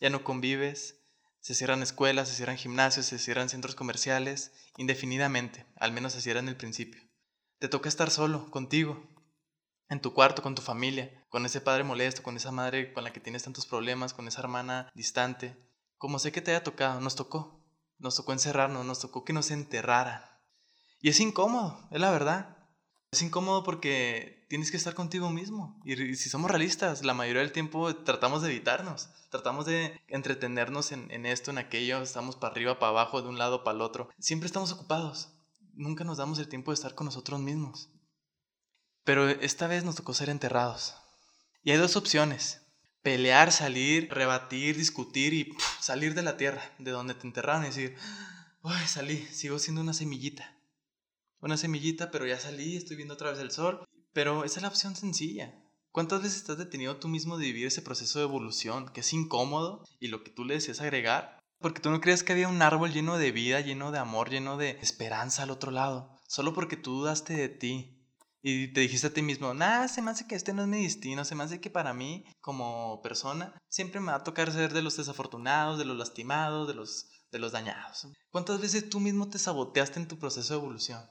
ya 0.00 0.10
no 0.10 0.24
convives, 0.24 1.00
se 1.40 1.54
cierran 1.54 1.82
escuelas, 1.82 2.28
se 2.28 2.34
cierran 2.34 2.56
gimnasios, 2.56 3.06
se 3.06 3.18
cierran 3.18 3.48
centros 3.48 3.74
comerciales, 3.74 4.52
indefinidamente, 4.76 5.66
al 5.76 5.92
menos 5.92 6.14
así 6.14 6.30
era 6.30 6.40
en 6.40 6.48
el 6.48 6.56
principio. 6.56 7.02
Te 7.58 7.68
toca 7.68 7.88
estar 7.88 8.10
solo, 8.10 8.50
contigo, 8.50 9.02
en 9.88 10.00
tu 10.00 10.14
cuarto, 10.14 10.42
con 10.42 10.54
tu 10.54 10.62
familia, 10.62 11.10
con 11.28 11.44
ese 11.44 11.60
padre 11.60 11.82
molesto, 11.82 12.22
con 12.22 12.36
esa 12.36 12.52
madre 12.52 12.92
con 12.92 13.04
la 13.04 13.12
que 13.12 13.20
tienes 13.20 13.42
tantos 13.42 13.66
problemas, 13.66 14.14
con 14.14 14.28
esa 14.28 14.40
hermana 14.40 14.90
distante. 14.94 15.56
Como 15.98 16.18
sé 16.18 16.30
que 16.30 16.40
te 16.40 16.52
haya 16.52 16.62
tocado, 16.62 17.00
nos 17.00 17.16
tocó. 17.16 17.60
Nos 17.98 18.16
tocó 18.16 18.32
encerrarnos, 18.32 18.86
nos 18.86 19.00
tocó 19.00 19.24
que 19.24 19.32
nos 19.32 19.50
enterraran. 19.50 20.22
Y 21.00 21.08
es 21.08 21.20
incómodo, 21.20 21.88
es 21.90 22.00
la 22.00 22.10
verdad. 22.10 22.56
Es 23.12 23.22
incómodo 23.22 23.64
porque 23.64 24.46
tienes 24.48 24.70
que 24.70 24.76
estar 24.76 24.94
contigo 24.94 25.30
mismo. 25.30 25.80
Y 25.84 26.14
si 26.14 26.28
somos 26.28 26.48
realistas, 26.48 27.04
la 27.04 27.12
mayoría 27.12 27.42
del 27.42 27.50
tiempo 27.50 27.92
tratamos 27.96 28.42
de 28.42 28.50
evitarnos. 28.50 29.08
Tratamos 29.30 29.66
de 29.66 30.00
entretenernos 30.06 30.92
en, 30.92 31.26
esto, 31.26 31.50
en 31.50 31.58
aquello. 31.58 32.02
Estamos 32.02 32.36
para 32.36 32.52
arriba, 32.52 32.78
para 32.78 32.90
abajo, 32.90 33.20
de 33.20 33.28
un 33.28 33.36
lado 33.36 33.64
para 33.64 33.74
el 33.74 33.82
otro. 33.82 34.10
Siempre 34.20 34.46
estamos 34.46 34.70
ocupados. 34.70 35.30
Nunca 35.74 36.04
nos 36.04 36.18
damos 36.18 36.38
el 36.38 36.48
tiempo 36.48 36.70
de 36.70 36.76
estar 36.76 36.94
con 36.94 37.06
nosotros 37.06 37.40
mismos. 37.40 37.90
Pero 39.02 39.28
esta 39.28 39.66
vez 39.66 39.82
nos 39.82 39.96
tocó 39.96 40.14
ser 40.14 40.30
enterrados. 40.30 40.94
Y 41.64 41.72
hay 41.72 41.78
dos 41.78 41.96
opciones. 41.96 42.62
Pelear, 43.02 43.50
salir, 43.50 44.08
rebatir, 44.12 44.76
discutir 44.76 45.34
y 45.34 45.52
salir 45.80 46.14
de 46.14 46.22
la 46.22 46.36
tierra, 46.36 46.62
de 46.78 46.92
donde 46.92 47.14
te 47.14 47.26
enterraron 47.26 47.64
y 47.64 47.68
decir, 47.68 47.96
¡ay, 48.62 48.86
salí! 48.86 49.26
Sigo 49.32 49.58
siendo 49.58 49.80
una 49.80 49.94
semillita 49.94 50.59
una 51.40 51.56
semillita, 51.56 52.10
pero 52.10 52.26
ya 52.26 52.38
salí, 52.38 52.76
estoy 52.76 52.96
viendo 52.96 53.14
otra 53.14 53.30
vez 53.30 53.40
el 53.40 53.50
sol. 53.50 53.84
Pero 54.12 54.44
esa 54.44 54.58
es 54.58 54.62
la 54.62 54.68
opción 54.68 54.96
sencilla. 54.96 55.54
¿Cuántas 55.92 56.22
veces 56.22 56.38
estás 56.38 56.58
detenido 56.58 56.96
tú 56.98 57.08
mismo 57.08 57.36
de 57.36 57.46
vivir 57.46 57.66
ese 57.66 57.82
proceso 57.82 58.18
de 58.18 58.24
evolución 58.24 58.88
que 58.88 59.00
es 59.00 59.12
incómodo 59.12 59.84
y 59.98 60.08
lo 60.08 60.22
que 60.22 60.30
tú 60.30 60.44
le 60.44 60.54
deseas 60.54 60.80
agregar? 60.80 61.40
Porque 61.58 61.80
tú 61.80 61.90
no 61.90 62.00
crees 62.00 62.22
que 62.22 62.32
había 62.32 62.48
un 62.48 62.62
árbol 62.62 62.92
lleno 62.92 63.18
de 63.18 63.32
vida, 63.32 63.60
lleno 63.60 63.90
de 63.90 63.98
amor, 63.98 64.30
lleno 64.30 64.56
de 64.56 64.78
esperanza 64.80 65.42
al 65.42 65.50
otro 65.50 65.70
lado. 65.70 66.16
Solo 66.26 66.54
porque 66.54 66.76
tú 66.76 66.92
dudaste 66.92 67.34
de 67.34 67.48
ti. 67.48 67.96
Y 68.42 68.72
te 68.72 68.80
dijiste 68.80 69.08
a 69.08 69.12
ti 69.12 69.20
mismo, 69.20 69.52
nada, 69.52 69.86
se 69.88 70.00
me 70.00 70.10
hace 70.10 70.26
que 70.26 70.34
este 70.34 70.54
no 70.54 70.62
es 70.62 70.68
mi 70.68 70.82
destino, 70.82 71.26
se 71.26 71.34
me 71.34 71.44
hace 71.44 71.60
que 71.60 71.68
para 71.68 71.92
mí, 71.92 72.24
como 72.40 73.02
persona, 73.02 73.54
siempre 73.68 74.00
me 74.00 74.12
va 74.12 74.18
a 74.18 74.24
tocar 74.24 74.50
ser 74.50 74.72
de 74.72 74.80
los 74.80 74.96
desafortunados, 74.96 75.78
de 75.78 75.84
los 75.84 75.98
lastimados, 75.98 76.66
de 76.66 76.72
los, 76.72 77.10
de 77.30 77.38
los 77.38 77.52
dañados. 77.52 78.08
¿Cuántas 78.30 78.58
veces 78.58 78.88
tú 78.88 78.98
mismo 78.98 79.28
te 79.28 79.38
saboteaste 79.38 80.00
en 80.00 80.08
tu 80.08 80.18
proceso 80.18 80.54
de 80.54 80.60
evolución? 80.60 81.02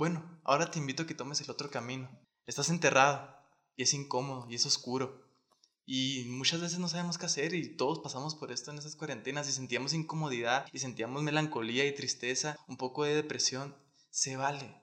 Bueno, 0.00 0.40
ahora 0.44 0.70
te 0.70 0.78
invito 0.78 1.02
a 1.02 1.06
que 1.06 1.12
tomes 1.12 1.42
el 1.42 1.50
otro 1.50 1.70
camino. 1.70 2.08
Estás 2.46 2.70
enterrado 2.70 3.36
y 3.76 3.82
es 3.82 3.92
incómodo 3.92 4.46
y 4.48 4.54
es 4.54 4.64
oscuro. 4.64 5.28
Y 5.84 6.24
muchas 6.30 6.62
veces 6.62 6.78
no 6.78 6.88
sabemos 6.88 7.18
qué 7.18 7.26
hacer 7.26 7.52
y 7.52 7.76
todos 7.76 7.98
pasamos 7.98 8.34
por 8.34 8.50
esto 8.50 8.70
en 8.70 8.78
esas 8.78 8.96
cuarentenas 8.96 9.46
y 9.46 9.52
sentíamos 9.52 9.92
incomodidad 9.92 10.64
y 10.72 10.78
sentíamos 10.78 11.22
melancolía 11.22 11.84
y 11.86 11.94
tristeza, 11.94 12.56
un 12.66 12.78
poco 12.78 13.04
de 13.04 13.14
depresión. 13.14 13.76
Se 14.08 14.38
vale. 14.38 14.74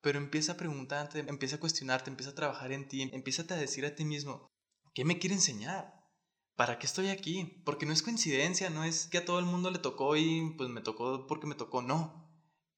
Pero 0.00 0.18
empieza 0.18 0.54
a 0.54 0.56
preguntarte, 0.56 1.20
empieza 1.20 1.54
a 1.54 1.60
cuestionarte, 1.60 2.10
empieza 2.10 2.32
a 2.32 2.34
trabajar 2.34 2.72
en 2.72 2.88
ti, 2.88 3.02
empieza 3.02 3.42
a 3.42 3.56
decir 3.56 3.86
a 3.86 3.94
ti 3.94 4.04
mismo, 4.04 4.50
¿qué 4.94 5.04
me 5.04 5.20
quiere 5.20 5.36
enseñar? 5.36 5.94
¿para 6.56 6.78
qué 6.78 6.86
estoy 6.86 7.10
aquí? 7.10 7.62
Porque 7.64 7.86
no 7.86 7.92
es 7.92 8.02
coincidencia, 8.02 8.70
no 8.70 8.82
es 8.82 9.06
que 9.06 9.18
a 9.18 9.24
todo 9.24 9.38
el 9.38 9.44
mundo 9.44 9.70
le 9.70 9.78
tocó 9.78 10.16
y 10.16 10.54
pues 10.56 10.70
me 10.70 10.80
tocó 10.80 11.26
porque 11.28 11.46
me 11.46 11.54
tocó, 11.54 11.82
no. 11.82 12.25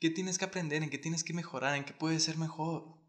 ¿Qué 0.01 0.11
tienes 0.11 0.39
que 0.39 0.45
aprender? 0.45 0.85
¿En 0.85 0.91
qué 0.91 0.99
tienes 0.99 1.25
que 1.25 1.35
mejorar? 1.35 1.75
¿En 1.75 1.85
qué 1.85 1.93
puedes 1.93 2.23
ser 2.23 2.39
mejor? 2.39 3.03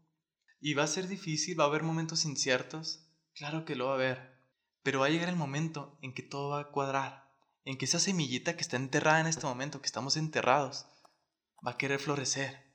Y 0.60 0.74
va 0.74 0.82
a 0.82 0.88
ser 0.88 1.06
difícil, 1.06 1.58
va 1.58 1.64
a 1.64 1.68
haber 1.68 1.84
momentos 1.84 2.24
inciertos, 2.24 3.08
claro 3.32 3.64
que 3.64 3.76
lo 3.76 3.86
va 3.86 3.92
a 3.92 3.94
haber, 3.94 4.40
pero 4.82 5.00
va 5.00 5.06
a 5.06 5.10
llegar 5.10 5.28
el 5.28 5.36
momento 5.36 5.98
en 6.02 6.12
que 6.12 6.24
todo 6.24 6.50
va 6.50 6.60
a 6.60 6.70
cuadrar, 6.72 7.30
en 7.64 7.78
que 7.78 7.84
esa 7.84 8.00
semillita 8.00 8.56
que 8.56 8.62
está 8.62 8.76
enterrada 8.76 9.20
en 9.20 9.28
este 9.28 9.46
momento, 9.46 9.80
que 9.80 9.86
estamos 9.86 10.16
enterrados, 10.16 10.86
va 11.64 11.72
a 11.72 11.78
querer 11.78 12.00
florecer. 12.00 12.74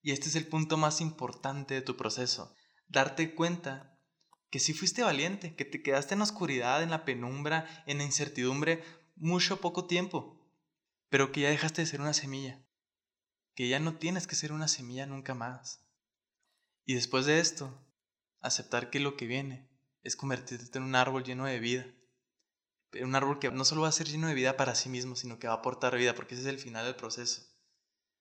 Y 0.00 0.12
este 0.12 0.30
es 0.30 0.34
el 0.34 0.48
punto 0.48 0.78
más 0.78 1.02
importante 1.02 1.74
de 1.74 1.82
tu 1.82 1.96
proceso, 1.96 2.56
darte 2.88 3.34
cuenta 3.34 4.00
que 4.50 4.60
si 4.60 4.72
fuiste 4.72 5.02
valiente, 5.02 5.54
que 5.54 5.66
te 5.66 5.82
quedaste 5.82 6.14
en 6.14 6.20
la 6.20 6.24
oscuridad, 6.24 6.82
en 6.82 6.90
la 6.90 7.04
penumbra, 7.04 7.84
en 7.86 7.98
la 7.98 8.04
incertidumbre, 8.04 8.82
mucho 9.14 9.60
poco 9.60 9.86
tiempo, 9.86 10.50
pero 11.10 11.32
que 11.32 11.42
ya 11.42 11.50
dejaste 11.50 11.82
de 11.82 11.86
ser 11.86 12.00
una 12.00 12.14
semilla, 12.14 12.66
que 13.54 13.68
ya 13.68 13.78
no 13.78 13.96
tienes 13.96 14.26
que 14.26 14.34
ser 14.34 14.52
una 14.52 14.68
semilla 14.68 15.06
nunca 15.06 15.34
más. 15.34 15.84
Y 16.84 16.94
después 16.94 17.26
de 17.26 17.40
esto, 17.40 17.82
aceptar 18.40 18.90
que 18.90 19.00
lo 19.00 19.16
que 19.16 19.26
viene 19.26 19.68
es 20.02 20.16
convertirte 20.16 20.78
en 20.78 20.84
un 20.84 20.94
árbol 20.94 21.24
lleno 21.24 21.46
de 21.46 21.60
vida. 21.60 21.86
Un 23.00 23.14
árbol 23.14 23.38
que 23.38 23.50
no 23.50 23.64
solo 23.64 23.82
va 23.82 23.88
a 23.88 23.92
ser 23.92 24.08
lleno 24.08 24.28
de 24.28 24.34
vida 24.34 24.56
para 24.56 24.74
sí 24.74 24.88
mismo, 24.88 25.16
sino 25.16 25.38
que 25.38 25.46
va 25.46 25.54
a 25.54 25.56
aportar 25.58 25.96
vida, 25.96 26.14
porque 26.14 26.34
ese 26.34 26.42
es 26.42 26.48
el 26.48 26.58
final 26.58 26.84
del 26.84 26.96
proceso. 26.96 27.42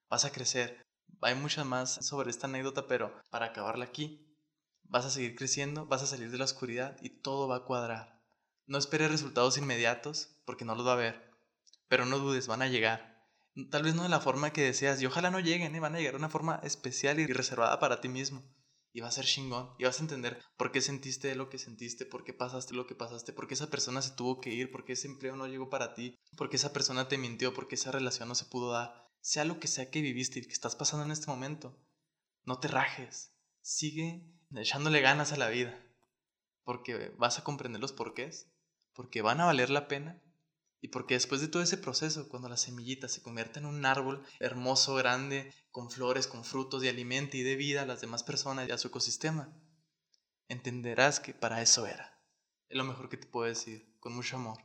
Vas 0.09 0.25
a 0.25 0.31
crecer. 0.31 0.81
Hay 1.21 1.35
muchas 1.35 1.65
más 1.65 2.05
sobre 2.05 2.29
esta 2.29 2.47
anécdota, 2.47 2.87
pero 2.87 3.13
para 3.29 3.47
acabarla 3.47 3.85
aquí, 3.85 4.31
vas 4.83 5.05
a 5.05 5.09
seguir 5.09 5.35
creciendo, 5.35 5.85
vas 5.85 6.03
a 6.03 6.07
salir 6.07 6.31
de 6.31 6.37
la 6.37 6.45
oscuridad 6.45 6.97
y 7.01 7.09
todo 7.09 7.47
va 7.47 7.57
a 7.57 7.65
cuadrar. 7.65 8.21
No 8.67 8.77
esperes 8.77 9.11
resultados 9.11 9.57
inmediatos 9.57 10.37
porque 10.45 10.65
no 10.65 10.75
los 10.75 10.85
va 10.85 10.91
a 10.91 10.95
haber, 10.95 11.33
pero 11.87 12.05
no 12.05 12.19
dudes, 12.19 12.47
van 12.47 12.61
a 12.61 12.67
llegar. 12.67 13.10
Tal 13.69 13.83
vez 13.83 13.95
no 13.95 14.03
de 14.03 14.09
la 14.09 14.21
forma 14.21 14.53
que 14.53 14.61
deseas 14.61 15.01
y 15.01 15.05
ojalá 15.05 15.29
no 15.29 15.39
lleguen, 15.39 15.75
¿eh? 15.75 15.79
van 15.79 15.95
a 15.95 15.97
llegar 15.97 16.13
de 16.13 16.19
una 16.19 16.29
forma 16.29 16.61
especial 16.63 17.19
y 17.19 17.27
reservada 17.27 17.79
para 17.79 17.99
ti 17.99 18.07
mismo. 18.07 18.43
Y 18.93 19.01
va 19.01 19.07
a 19.07 19.11
ser 19.11 19.25
chingón. 19.25 19.73
Y 19.77 19.85
vas 19.85 19.99
a 19.99 20.03
entender 20.03 20.41
por 20.57 20.71
qué 20.71 20.81
sentiste 20.81 21.35
lo 21.35 21.49
que 21.49 21.57
sentiste, 21.57 22.05
por 22.05 22.23
qué 22.23 22.33
pasaste 22.33 22.73
lo 22.73 22.87
que 22.87 22.95
pasaste, 22.95 23.33
por 23.33 23.47
qué 23.47 23.53
esa 23.53 23.69
persona 23.69 24.01
se 24.01 24.11
tuvo 24.11 24.41
que 24.41 24.51
ir, 24.51 24.71
por 24.71 24.83
qué 24.83 24.93
ese 24.93 25.07
empleo 25.07 25.35
no 25.35 25.47
llegó 25.47 25.69
para 25.69 25.93
ti, 25.93 26.17
por 26.37 26.49
qué 26.49 26.57
esa 26.57 26.73
persona 26.73 27.07
te 27.07 27.17
mintió, 27.17 27.53
por 27.53 27.67
qué 27.67 27.75
esa 27.75 27.91
relación 27.91 28.27
no 28.27 28.35
se 28.35 28.45
pudo 28.45 28.71
dar. 28.71 29.09
Sea 29.21 29.45
lo 29.45 29.59
que 29.59 29.67
sea 29.67 29.89
que 29.89 30.01
viviste 30.01 30.39
y 30.39 30.43
que 30.43 30.53
estás 30.53 30.75
pasando 30.75 31.05
en 31.05 31.11
este 31.11 31.27
momento, 31.27 31.77
no 32.43 32.59
te 32.59 32.67
rajes. 32.67 33.33
Sigue 33.61 34.25
echándole 34.55 35.01
ganas 35.01 35.31
a 35.31 35.37
la 35.37 35.49
vida, 35.49 35.77
porque 36.63 37.13
vas 37.17 37.37
a 37.37 37.43
comprender 37.43 37.81
los 37.81 37.93
porqués, 37.93 38.51
porque 38.93 39.21
van 39.21 39.39
a 39.39 39.45
valer 39.45 39.69
la 39.69 39.87
pena 39.87 40.21
y 40.81 40.87
porque 40.87 41.13
después 41.13 41.41
de 41.41 41.47
todo 41.47 41.61
ese 41.61 41.77
proceso, 41.77 42.27
cuando 42.27 42.49
la 42.49 42.57
semillita 42.57 43.07
se 43.07 43.21
convierte 43.21 43.59
en 43.59 43.67
un 43.67 43.85
árbol 43.85 44.25
hermoso, 44.39 44.95
grande, 44.95 45.53
con 45.69 45.91
flores, 45.91 46.25
con 46.25 46.43
frutos, 46.43 46.81
de 46.81 46.89
alimento 46.89 47.37
y 47.37 47.43
de 47.43 47.55
vida 47.55 47.83
a 47.83 47.85
las 47.85 48.01
demás 48.01 48.23
personas 48.23 48.67
y 48.67 48.71
a 48.71 48.79
su 48.79 48.87
ecosistema, 48.87 49.53
entenderás 50.47 51.19
que 51.19 51.35
para 51.35 51.61
eso 51.61 51.85
era. 51.85 52.19
Es 52.67 52.77
lo 52.77 52.83
mejor 52.83 53.09
que 53.09 53.17
te 53.17 53.27
puedo 53.27 53.47
decir, 53.47 53.95
con 53.99 54.13
mucho 54.15 54.37
amor. 54.37 54.57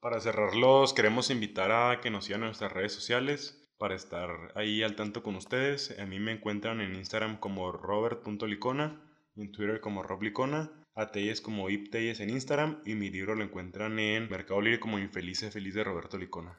Para 0.00 0.20
cerrarlos, 0.20 0.94
queremos 0.94 1.30
invitar 1.30 1.70
a 1.70 2.00
que 2.00 2.10
nos 2.10 2.24
sigan 2.24 2.40
en 2.40 2.46
nuestras 2.46 2.72
redes 2.72 2.92
sociales 2.92 3.70
para 3.78 3.94
estar 3.94 4.52
ahí 4.56 4.82
al 4.82 4.96
tanto 4.96 5.22
con 5.22 5.36
ustedes. 5.36 5.96
A 5.98 6.06
mí 6.06 6.18
me 6.18 6.32
encuentran 6.32 6.80
en 6.80 6.96
Instagram 6.96 7.38
como 7.38 7.70
robert.licona, 7.70 9.00
en 9.36 9.52
Twitter 9.52 9.80
como 9.80 10.02
roblicona, 10.02 10.79
a 10.94 11.12
Teyes 11.12 11.40
como 11.40 11.70
ipteyes 11.70 12.20
en 12.20 12.30
Instagram 12.30 12.82
y 12.84 12.94
mi 12.94 13.10
libro 13.10 13.34
lo 13.34 13.44
encuentran 13.44 13.98
en 13.98 14.28
Mercado 14.28 14.60
Libre 14.60 14.80
como 14.80 14.98
Infelice 14.98 15.50
Feliz 15.50 15.74
de 15.74 15.84
Roberto 15.84 16.18
Licona. 16.18 16.58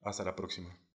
Hasta 0.00 0.24
la 0.24 0.34
próxima. 0.34 0.80